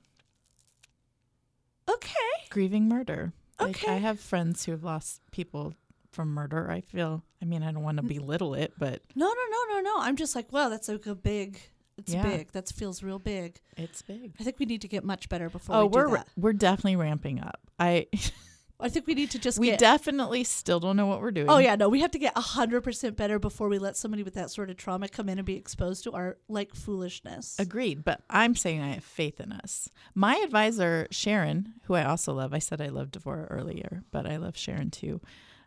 [1.88, 2.10] Okay.
[2.50, 3.32] Grieving murder.
[3.58, 3.92] Like Okay.
[3.92, 5.74] I have friends who have lost people
[6.12, 6.70] from murder.
[6.70, 9.80] I feel I mean I don't want to belittle it, but No, no, no, no,
[9.80, 9.94] no.
[10.00, 11.60] I'm just like, wow, that's like a big.
[11.98, 12.22] It's Yeah.
[12.22, 12.52] big.
[12.52, 13.60] That feels real big.
[13.76, 14.34] it's big.
[14.40, 16.96] I think we need to get much better before Oh, we do we're we're definitely
[16.96, 17.60] ramping up.
[17.78, 18.06] I
[18.80, 19.78] I think we need to just we get.
[19.78, 21.48] definitely still don't know what we're doing.
[21.50, 24.34] oh yeah, no, we have to get hundred percent better before we let somebody with
[24.34, 27.56] that sort of trauma come in and be exposed to our like foolishness.
[27.58, 29.88] Agreed, but I'm saying I have faith in us.
[30.14, 34.36] My advisor Sharon, who I also love, I said I loved Devora earlier, but I
[34.36, 35.20] love Sharon too.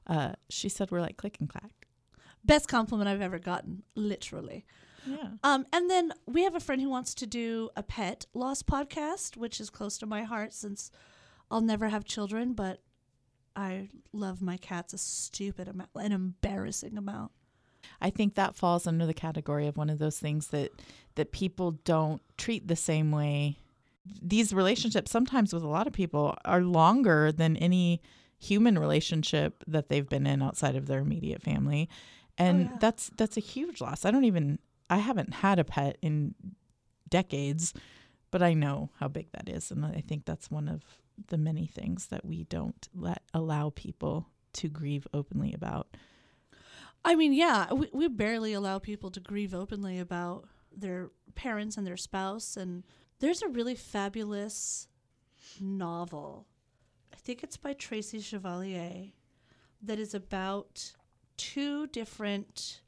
[0.07, 1.87] Uh, she said we're like click and clack.
[2.45, 4.65] Best compliment I've ever gotten, literally.
[5.05, 5.29] Yeah.
[5.43, 9.37] Um, and then we have a friend who wants to do a pet loss podcast,
[9.37, 10.91] which is close to my heart since
[11.51, 12.81] I'll never have children, but
[13.55, 17.31] I love my cats a stupid amount, an embarrassing amount.
[18.01, 20.71] I think that falls under the category of one of those things that
[21.15, 23.57] that people don't treat the same way.
[24.21, 28.01] These relationships sometimes with a lot of people are longer than any
[28.39, 31.87] human relationship that they've been in outside of their immediate family.
[31.91, 31.95] Oh,
[32.45, 32.77] and yeah.
[32.79, 34.05] that's that's a huge loss.
[34.05, 36.35] I don't even I haven't had a pet in
[37.09, 37.73] decades,
[38.31, 40.83] but I know how big that is and I think that's one of
[41.27, 45.95] the many things that we don't let allow people to grieve openly about.
[47.05, 51.85] I mean, yeah, we, we barely allow people to grieve openly about their parents and
[51.85, 52.55] their spouse.
[52.55, 52.83] And
[53.19, 54.87] there's a really fabulous
[55.59, 56.47] novel.
[57.13, 59.11] I think it's by Tracy Chevalier
[59.81, 60.93] that is about
[61.35, 62.81] two different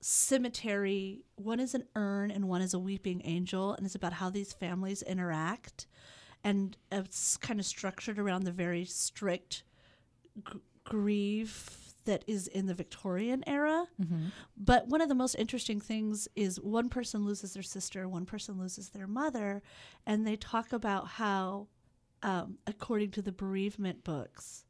[0.00, 4.28] cemetery one is an urn and one is a weeping angel and it's about how
[4.28, 5.86] these families interact
[6.44, 9.64] and it's kind of structured around the very strict
[10.46, 13.86] g- grief that is in the Victorian era.
[14.00, 14.26] Mm-hmm.
[14.56, 18.58] But one of the most interesting things is one person loses their sister, one person
[18.58, 19.62] loses their mother,
[20.06, 21.68] and they talk about how,
[22.22, 24.64] um, according to the bereavement books,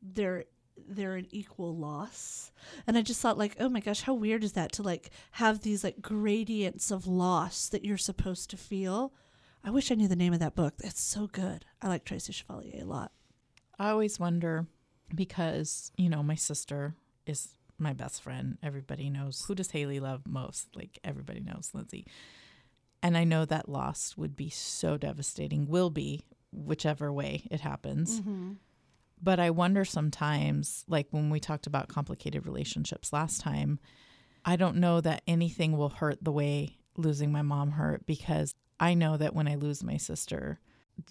[0.00, 0.44] they're
[0.88, 2.52] they're an equal loss.
[2.86, 5.60] And I just thought like, oh my gosh, how weird is that to like have
[5.60, 9.14] these like gradients of loss that you're supposed to feel.
[9.66, 10.74] I wish I knew the name of that book.
[10.84, 11.64] It's so good.
[11.82, 13.10] I like Tracy Chevalier a lot.
[13.80, 14.68] I always wonder
[15.12, 16.94] because, you know, my sister
[17.26, 18.58] is my best friend.
[18.62, 20.68] Everybody knows who does Haley love most?
[20.76, 22.06] Like everybody knows Lindsay.
[23.02, 28.20] And I know that loss would be so devastating, will be, whichever way it happens.
[28.20, 28.52] Mm-hmm.
[29.20, 33.80] But I wonder sometimes, like when we talked about complicated relationships last time,
[34.44, 38.94] I don't know that anything will hurt the way losing my mom hurt because I
[38.94, 40.60] know that when I lose my sister,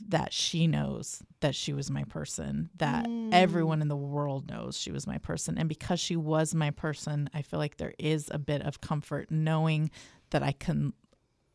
[0.08, 3.84] that she knows that she was my person, that everyone mm.
[3.84, 5.58] in the world knows she was my person.
[5.58, 9.30] And because she was my person, I feel like there is a bit of comfort
[9.30, 9.92] knowing
[10.32, 10.94] that I can,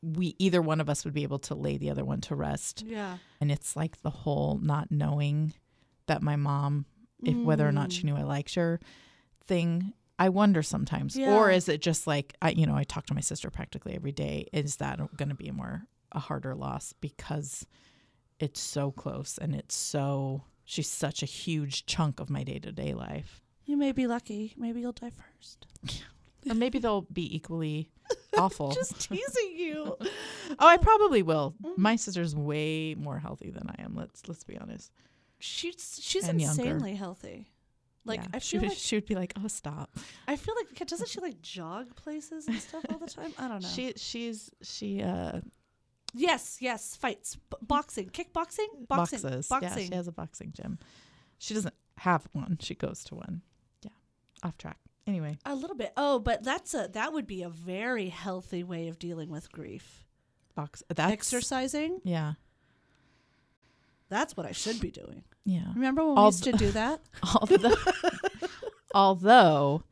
[0.01, 2.85] we, either one of us would be able to lay the other one to rest.
[2.87, 3.19] Yeah.
[3.41, 5.53] And it's like the whole not knowing
[6.07, 6.87] that my mom,
[7.25, 8.07] if whether or not she mm.
[8.07, 8.81] knew I liked her
[9.45, 9.93] thing.
[10.19, 13.21] I wonder sometimes, or is it just like I, you know, I talk to my
[13.21, 14.49] sister practically every day.
[14.53, 17.67] Is that going to be more a harder loss because
[18.39, 22.73] it's so close and it's so she's such a huge chunk of my day to
[22.73, 23.43] day life.
[23.67, 24.55] You may be lucky.
[24.57, 25.67] Maybe you'll die first.
[26.49, 27.91] Or maybe they'll be equally
[28.39, 28.73] awful.
[28.73, 29.95] Just teasing you.
[30.01, 31.55] oh, I probably will.
[31.77, 33.95] My sister's way more healthy than I am.
[33.95, 34.91] Let's let's be honest.
[35.39, 36.63] She's she's And younger.
[36.63, 37.51] insanely healthy.
[38.07, 38.27] Like Yeah.
[38.33, 39.91] I she feel would, like she would be like, "Oh, stop."
[40.27, 43.35] I feel like doesn't she like jog places and stuff all the time?
[43.39, 43.69] I don't know.
[43.69, 45.43] She she's she uh
[46.15, 49.49] yes, yes, fights, B- boxing, kickboxing, boxing, boxes.
[49.49, 49.69] boxing.
[49.85, 50.79] Yeah, she has a boxing gym.
[51.39, 52.59] She doesn't have one.
[52.61, 53.43] She goes to one.
[53.83, 53.91] Yeah,
[54.43, 54.79] off track.
[55.07, 55.93] Anyway, a little bit.
[55.97, 60.05] Oh, but that's a that would be a very healthy way of dealing with grief.
[60.55, 60.83] box.
[60.89, 62.01] That's Exercising.
[62.05, 62.35] Yeah,
[64.09, 65.25] That's what I should be doing.
[65.45, 65.73] yeah.
[65.75, 67.01] Remember when we All used to do that?
[67.35, 67.75] Although,
[68.95, 69.83] although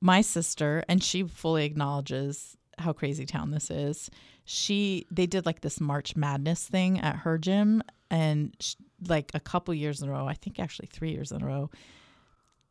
[0.00, 4.10] my sister and she fully acknowledges how crazy town this is.
[4.44, 8.74] She they did like this March Madness thing at her gym, and sh
[9.08, 11.70] like a couple years in a row, I think actually three years in a row.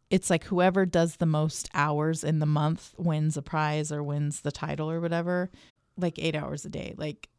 [0.10, 4.42] It's like whoever does the most hours in the month wins a prize or wins
[4.42, 5.50] the title or whatever,
[5.98, 6.94] like eight hours a day.
[6.98, 7.30] Like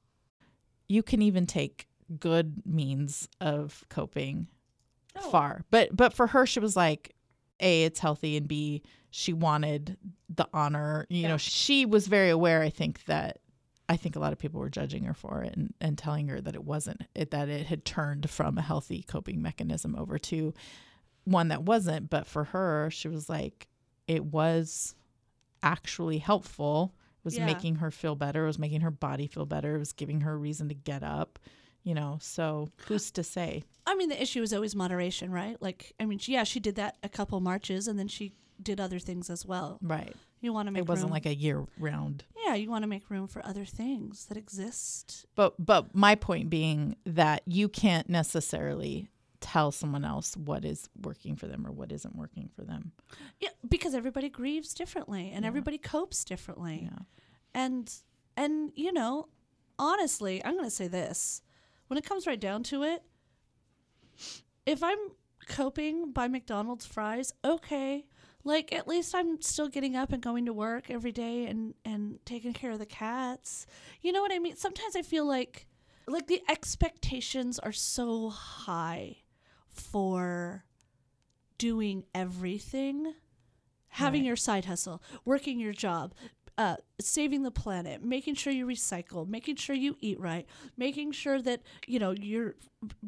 [0.88, 1.86] you can even take
[2.18, 4.46] good means of coping
[5.14, 5.30] Oh.
[5.30, 5.62] far.
[5.70, 7.14] But but for her, she was like,
[7.60, 9.98] a it's healthy, and b she wanted
[10.30, 11.06] the honor.
[11.10, 11.28] You Yeah.
[11.28, 12.62] know, she was very aware.
[12.62, 13.41] I think that
[13.88, 16.40] I think a lot of people were judging her for it and, and telling her
[16.40, 20.54] that it wasn't it, that it had turned from a healthy coping mechanism over to
[21.24, 22.08] one that wasn't.
[22.10, 23.68] But for her, she was like,
[24.06, 24.94] it was
[25.62, 26.94] actually helpful.
[27.18, 27.46] It was Yeah.
[27.46, 28.44] making her feel better.
[28.44, 29.76] It was making her body feel better.
[29.76, 31.38] It was giving her a reason to get up.
[31.84, 33.64] You know, so who's to say?
[33.86, 35.60] I mean, the issue is always moderation, right?
[35.60, 38.78] Like, I mean, she- yeah, she did that a couple marches, and then she did
[38.80, 39.78] other things as well.
[39.82, 40.14] Right.
[40.40, 42.24] You want to make it wasn't room- like a year round.
[42.44, 45.26] yeah, you want to make room for other things that exist.
[45.34, 49.08] But but my point being that you can't necessarily
[49.40, 52.92] tell someone else what is working for them or what isn't working for them.
[53.40, 55.48] Yeah, because everybody grieves differently, and Yeah.
[55.48, 56.88] everybody copes differently.
[56.92, 56.98] Yeah.
[57.54, 57.92] and
[58.36, 59.28] and you know
[59.78, 61.42] honestly i'm going to say this
[61.92, 63.02] when it comes right down to it
[64.64, 64.96] if i'm
[65.46, 68.06] coping by mcdonald's fries okay.
[68.44, 72.18] Like at least i'm still getting up and going to work every day and and
[72.24, 73.66] taking care of the cats.
[74.00, 74.56] You know what i mean?
[74.56, 75.66] Sometimes i feel like
[76.08, 79.18] like the expectations are so high
[79.68, 80.64] for
[81.58, 83.14] doing everything.
[83.90, 84.26] Having Right.
[84.28, 86.14] your side hustle working your job
[86.58, 91.40] uh, saving the planet, making sure you recycle, making sure you eat right, making sure
[91.42, 92.54] that you know you're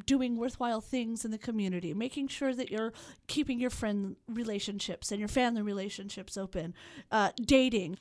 [0.06, 2.92] doing worthwhile things in the community, making sure that you're
[3.26, 6.74] keeping your friend relationships and your family relationships open,
[7.10, 7.98] uh, dating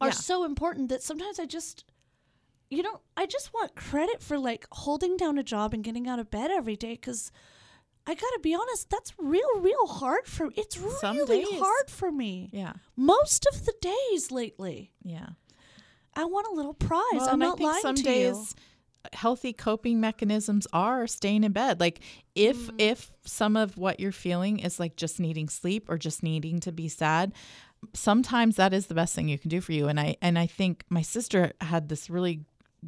[0.00, 0.12] are Yeah.
[0.12, 1.84] so important that sometimes I just,
[2.70, 6.18] you know, I just want credit for like holding down a job and getting out
[6.18, 7.32] of bed every day because.
[8.06, 11.58] I gotta be honest, that's real, real hard for It's Some really days.
[11.60, 12.72] hard for me Yeah.
[12.96, 14.90] most of the days lately.
[15.04, 15.30] Yeah.
[16.14, 17.02] I want a little prize.
[17.12, 18.54] Well, I'm not think lying some to days
[19.14, 21.80] healthy coping mechanisms are staying in bed.
[21.80, 22.00] Like
[22.34, 22.74] if Mm.
[22.80, 26.72] if some of what you're feeling is like just needing sleep or just needing to
[26.72, 27.32] be sad,
[27.94, 29.88] sometimes that is the best thing you can do for you.
[29.88, 32.44] And I and I think my sister had this really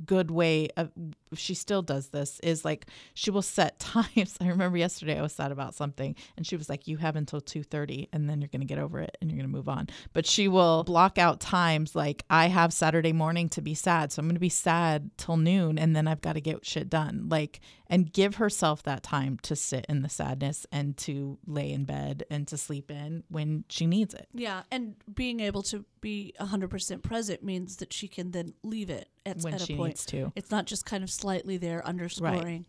[0.07, 0.91] good way of
[1.35, 4.37] she still does this is like she will set times.
[4.41, 7.41] I remember yesterday i was sad about something and she was like you have until
[7.41, 9.89] 2.30 and then you're going to get over it and you're going to move on.
[10.12, 14.20] But she will block out times like i have saturday morning to be sad so
[14.20, 17.28] i'm going to be sad till noon and then i've got to get shit done.
[17.28, 17.61] Like
[17.93, 22.24] and give herself that time to sit in the sadness and to lay in bed
[22.30, 24.28] and to sleep in when she needs it.
[24.33, 29.11] Yeah, and being able to be 100% present means that she can then leave it
[29.26, 29.91] at, when at she a point.
[29.91, 30.33] needs to.
[30.35, 32.66] It's not just kind of slightly there underscoring.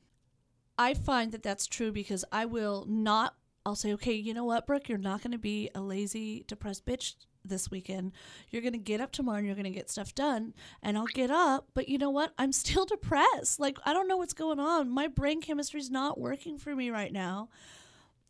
[0.77, 3.35] I find that that's true because I will not,
[3.65, 6.85] I'll say, okay, you know what, Brooke, you're not going to be a lazy, depressed
[6.85, 8.11] bitch this weekend.
[8.49, 10.53] You're going to get up tomorrow and you're going to get stuff done.
[10.81, 12.33] And I'll get up, but you know what?
[12.37, 13.59] I'm still depressed.
[13.59, 14.89] Like, I don't know what's going on.
[14.89, 17.49] My brain chemistry's not working for me right now.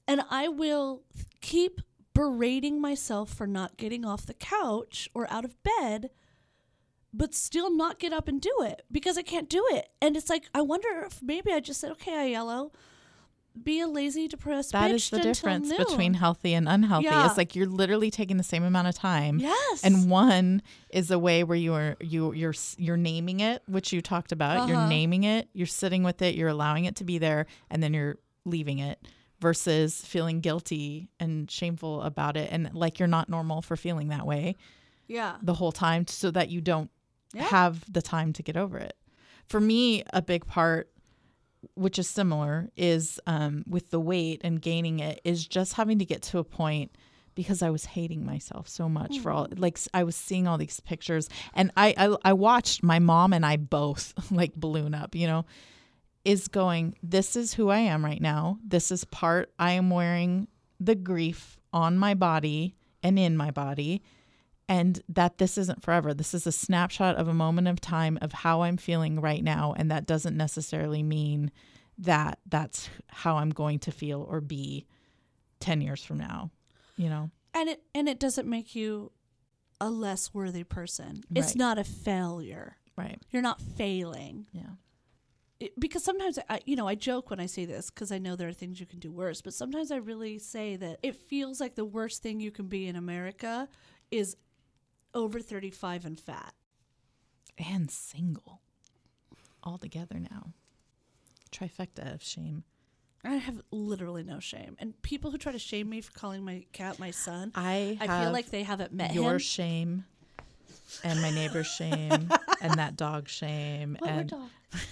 [0.08, 1.04] And I will
[1.42, 1.82] keep
[2.14, 6.10] berating myself for not getting off the couch or out of bed
[7.14, 9.90] but still not get up and do it because I can't do it.
[10.02, 12.72] And it's like I wonder if maybe I just said, "Okay, I yellow,
[13.62, 17.06] be a lazy, depressed That bitch is the difference noon." between healthy and unhealthy.
[17.06, 17.28] Yeah.
[17.28, 19.38] It's like you're literally taking the same amount of time.
[19.38, 23.94] yes, And one is a way where you are you you're you're naming it, which
[23.94, 24.68] you talked about.
[24.68, 24.88] You're Uh-huh.
[24.90, 28.18] naming it, you're sitting with it, you're allowing it to be there, and then you're
[28.44, 29.00] leaving it
[29.40, 34.26] versus feeling guilty and shameful about it and like you're not normal for feeling that
[34.26, 34.56] way
[35.06, 36.90] yeah, the whole time so that you don't
[37.34, 37.44] Yeah.
[37.44, 38.96] have the time to get over it.
[39.48, 40.90] For me, a big part,
[41.76, 46.06] which is similar, is um, with the weight and gaining it, is just having to
[46.06, 46.92] get to a point
[47.36, 50.80] because I was hating myself so much for all like I was seeing all these
[50.80, 55.26] pictures and I, I I watched my mom and I both like balloon up, you
[55.26, 55.46] know,
[56.26, 58.60] is going, This is who I am right now.
[58.64, 60.48] This is part I am wearing
[60.80, 64.04] the grief on my body and in my body
[64.70, 66.14] and that this isn't forever.
[66.14, 69.74] This is a snapshot of a moment of time of how I'm feeling right now.
[69.78, 71.52] And that doesn't necessarily mean
[71.98, 74.86] that that's how I'm going to feel or be
[75.60, 76.52] 10 years from now,
[76.98, 77.30] you know?
[77.54, 79.12] and it and it doesn't make you
[79.80, 81.24] a less worthy person.
[81.36, 82.78] It's not a failure.
[82.98, 83.20] Right.
[83.32, 84.48] You're not failing.
[84.54, 84.62] Yeah.
[85.60, 88.36] it, because sometimes I, you know, I joke when I say this because I know
[88.36, 89.42] there are things you can do worse.
[89.42, 92.88] But sometimes I really say that it feels like the worst thing you can be
[92.88, 93.68] in America
[94.12, 94.38] is
[95.14, 96.54] over thirty-five and fat.
[97.58, 98.62] And single
[99.64, 100.48] all together now.
[101.52, 102.64] Trifecta of shame.
[103.24, 106.66] I have literally no shame, and people who try to shame me for calling my
[106.74, 109.40] cat my son, I, I feel like they haven't met your him.
[109.40, 110.06] shame
[111.06, 112.12] and my neighbor's shame
[112.62, 114.50] and that dog's shame and dog?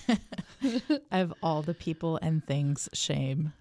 [1.12, 3.52] I have all the people and things shame.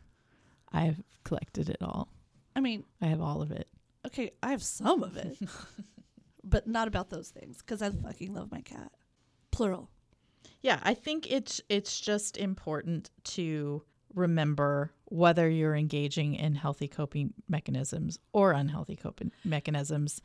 [0.72, 2.06] I've collected it all.
[2.54, 3.66] I mean, I have all of it.
[4.06, 5.36] okay, I have some of it,
[6.44, 8.92] but not about those things because I fucking love my cat.
[9.50, 9.90] Plural.
[10.62, 13.82] Yeah, I think it's it's just important to
[14.14, 20.20] remember whether you're engaging in healthy coping mechanisms or unhealthy coping mechanisms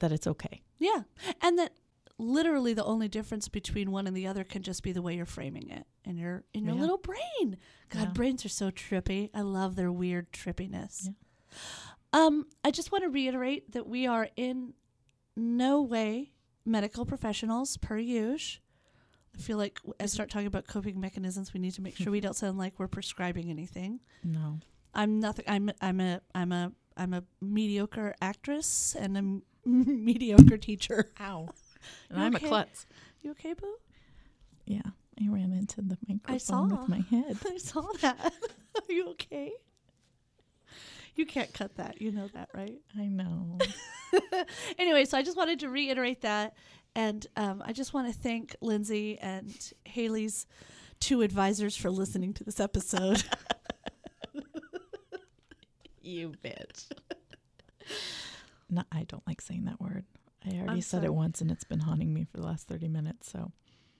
[0.00, 0.62] that it's okay.
[0.78, 1.02] Yeah.
[1.40, 1.72] And that
[2.18, 5.26] literally the only difference between one and the other can just be the way you're
[5.26, 6.80] framing it in your in your Yeah.
[6.80, 7.56] little brain.
[7.88, 8.12] God, Yeah.
[8.12, 9.30] brains are so trippy.
[9.32, 11.06] I love their weird trippiness.
[11.06, 11.12] Yeah.
[12.14, 14.74] Um, I just want to reiterate that we are in
[15.36, 16.32] no way
[16.64, 18.60] medical professionals per use.
[19.34, 22.12] I feel like as I start talking about coping mechanisms, we need to make sure
[22.12, 24.00] we don't sound like we're prescribing anything.
[24.22, 24.58] No.
[24.94, 25.46] I'm nothing.
[25.48, 31.10] I'm I'm a I'm a I'm a mediocre actress and a m- mediocre teacher.
[31.20, 31.48] Ow.
[32.10, 32.46] And You I'm okay?
[32.46, 32.86] a klutz.
[33.22, 33.74] You okay, Boo?
[34.66, 34.82] Yeah.
[35.20, 36.64] I ran into the microphone saw.
[36.66, 37.36] with my head.
[37.44, 38.32] I saw that.
[38.76, 39.50] Are you okay?
[41.16, 42.00] You can't cut that.
[42.00, 42.78] You know that, right?
[42.96, 43.58] I know.
[44.78, 46.54] Anyway, so I just wanted to reiterate that.
[46.94, 49.54] And um, I just want to thank Lindsay and
[49.84, 50.46] Haley's
[51.00, 53.24] two advisors for listening to this episode.
[56.02, 56.90] you bitch.
[58.68, 60.04] No, I don't like saying that word.
[60.44, 61.06] I already I'm said sorry.
[61.06, 63.30] it once and it's been haunting me for the last 30 minutes.
[63.30, 63.52] So,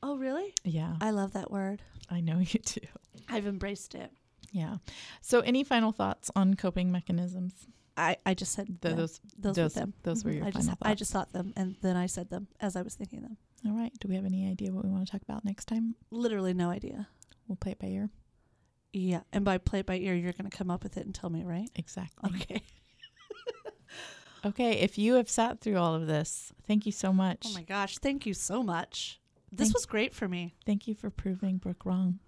[0.03, 0.53] oh, really?
[0.65, 1.83] yeah, I love that word.
[2.11, 2.81] I know you do.
[3.29, 4.11] I've embraced it.
[4.51, 4.77] Yeah.
[5.21, 7.69] So, any final thoughts on coping mechanisms?
[7.97, 9.95] I, I just said Th- those, those, those, were them.
[10.03, 10.35] those were Mhm.
[10.37, 10.81] your I final just, thoughts.
[10.91, 13.37] I just thought them, and then I said them as I was thinking them.
[13.67, 13.93] All right.
[14.01, 15.95] Do we have any idea what we want to talk about next time?
[16.11, 17.09] Literally no idea.
[17.47, 18.11] We'll play it by ear.
[18.93, 21.15] Yeah, and by play it by ear, you're going to come up with it and
[21.15, 21.71] tell me, right?
[21.77, 22.31] Exactly.
[22.35, 22.63] Okay.
[24.45, 24.73] Okay.
[24.81, 27.45] If you have sat through all of this, thank you so much.
[27.47, 29.21] Oh my gosh, thank you so much.
[29.53, 30.55] This Thank- was great for me.
[30.67, 32.19] Thank you for proving Brooke wrong.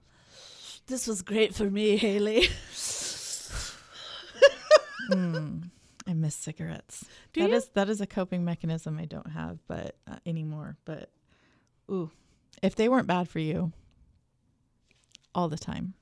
[0.87, 2.47] This was great for me, Haley.
[5.11, 5.71] Mm,
[6.07, 7.05] I miss cigarettes.
[7.33, 10.77] Do That is- that is a coping mechanism I don't have, but uh, anymore.
[10.85, 11.11] But
[11.91, 12.11] ooh,
[12.63, 13.73] If they weren't bad for you,
[15.35, 15.95] all the time.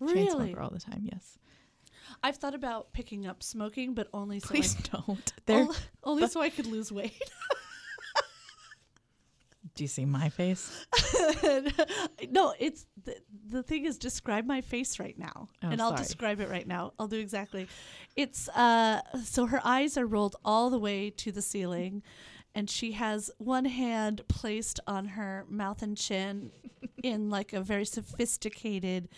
[0.00, 0.30] Chain Really?
[0.50, 1.02] smoker all the time.
[1.10, 1.38] Yes.
[2.22, 5.32] I've thought about picking up smoking, but only so Please I, don't.
[5.46, 7.20] They're, only, only so I could lose weight.
[9.78, 10.84] do you see my face?
[12.30, 13.16] no, it's the,
[13.48, 15.46] the thing is describe my face right now.
[15.62, 16.02] Oh, and I'll sorry.
[16.02, 16.94] describe it right now.
[16.98, 17.68] I'll do exactly.
[18.16, 22.02] It's uh so her eyes are rolled all the way to the ceiling
[22.56, 26.50] and she has one hand placed on her mouth and chin
[27.04, 29.08] in like a very sophisticated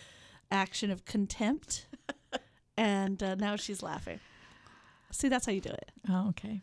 [0.50, 1.86] action of contempt.
[2.76, 4.20] and uh, now she's laughing.
[5.11, 5.90] See, that's how you do it.
[6.11, 6.61] Oh, okay.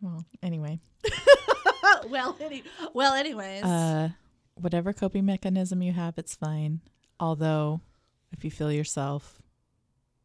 [0.00, 0.78] Well, anyway,
[2.10, 3.64] well, any, well, anyways.
[3.64, 4.10] uh,
[4.54, 6.80] whatever coping mechanism you have, it's fine.
[7.20, 7.80] Although,
[8.32, 9.40] if you feel yourself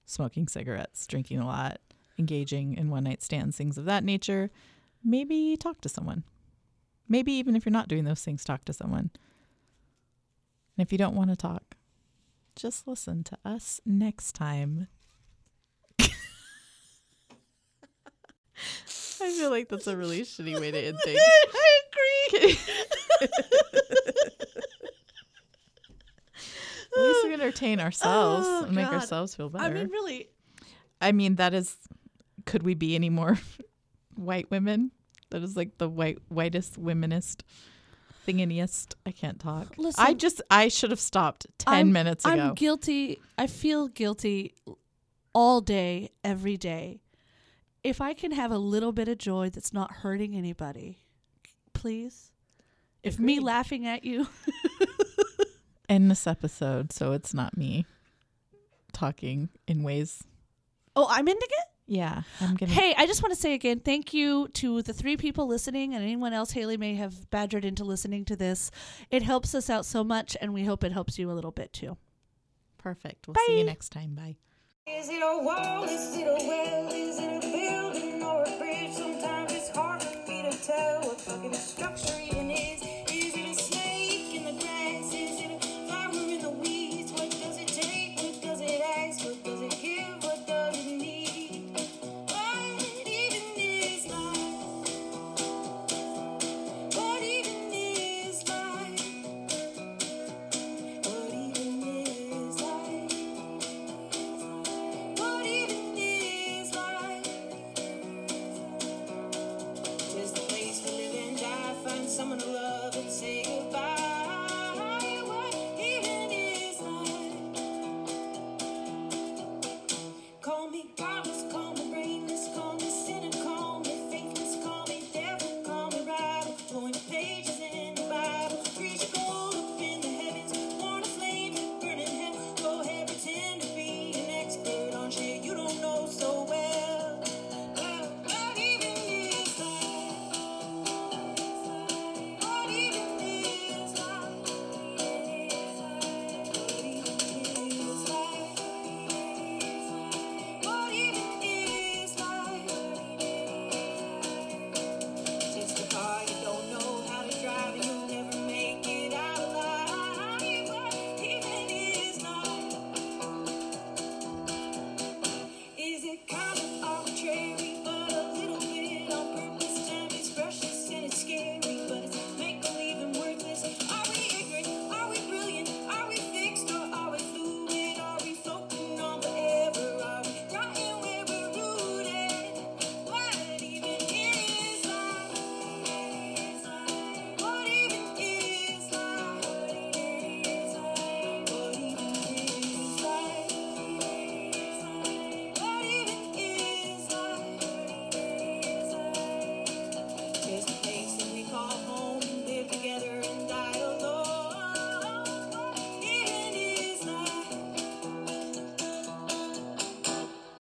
[0.05, 1.79] smoking cigarettes, drinking a lot,
[2.17, 4.49] engaging in one night stands, things of that nature,
[5.03, 6.23] maybe talk to someone.
[7.07, 9.09] Maybe even if you're not doing those things, talk to someone.
[10.77, 11.75] And if you don't want to talk,
[12.55, 14.87] just listen to us next time.
[19.21, 21.19] I feel like that's a really shitty way to end things.
[21.53, 21.79] I
[22.41, 22.57] agree.
[26.95, 28.95] At least we entertain oh, ourselves Oh, and make God.
[28.95, 29.65] ourselves feel better.
[29.65, 30.29] I mean, really,
[31.01, 31.75] I mean, that is.
[32.45, 33.37] Could we be any more
[34.15, 34.91] white women?
[35.29, 37.41] That is like the white whitest womenist
[38.27, 38.95] thinginiest.
[39.05, 39.75] I can't talk.
[39.97, 42.33] I just I should have stopped 10 I'm- minutes ago.
[42.33, 43.19] I'm guilty.
[43.37, 44.55] I feel guilty
[45.33, 47.01] all day, every day.
[47.83, 50.99] If I can have a little bit of joy that's not hurting anybody,
[51.73, 52.31] please.
[53.03, 54.27] If me laughing at you,
[55.89, 57.83] End this episode, so it's not me
[58.93, 60.23] talking in ways.
[60.95, 61.65] oh, I'm ending it.
[61.87, 62.71] Yeah, I'm gonna.
[62.71, 66.03] Hey, I just want to say again, thank you to the three people listening and
[66.03, 68.69] anyone else Haley may have badgered into listening to this.
[69.09, 71.73] It helps us out so much, and we hope it helps you a little bit
[71.73, 71.97] too.
[72.77, 73.27] Perfect.
[73.27, 74.13] We'll see you next time.
[74.13, 74.35] Bye.
[74.97, 75.83] Is it a wall?
[75.83, 76.87] Is it a well?
[76.91, 78.91] Is it a building or a bridge?
[78.91, 82.18] Sometimes it's hard for me to tell what fucking structure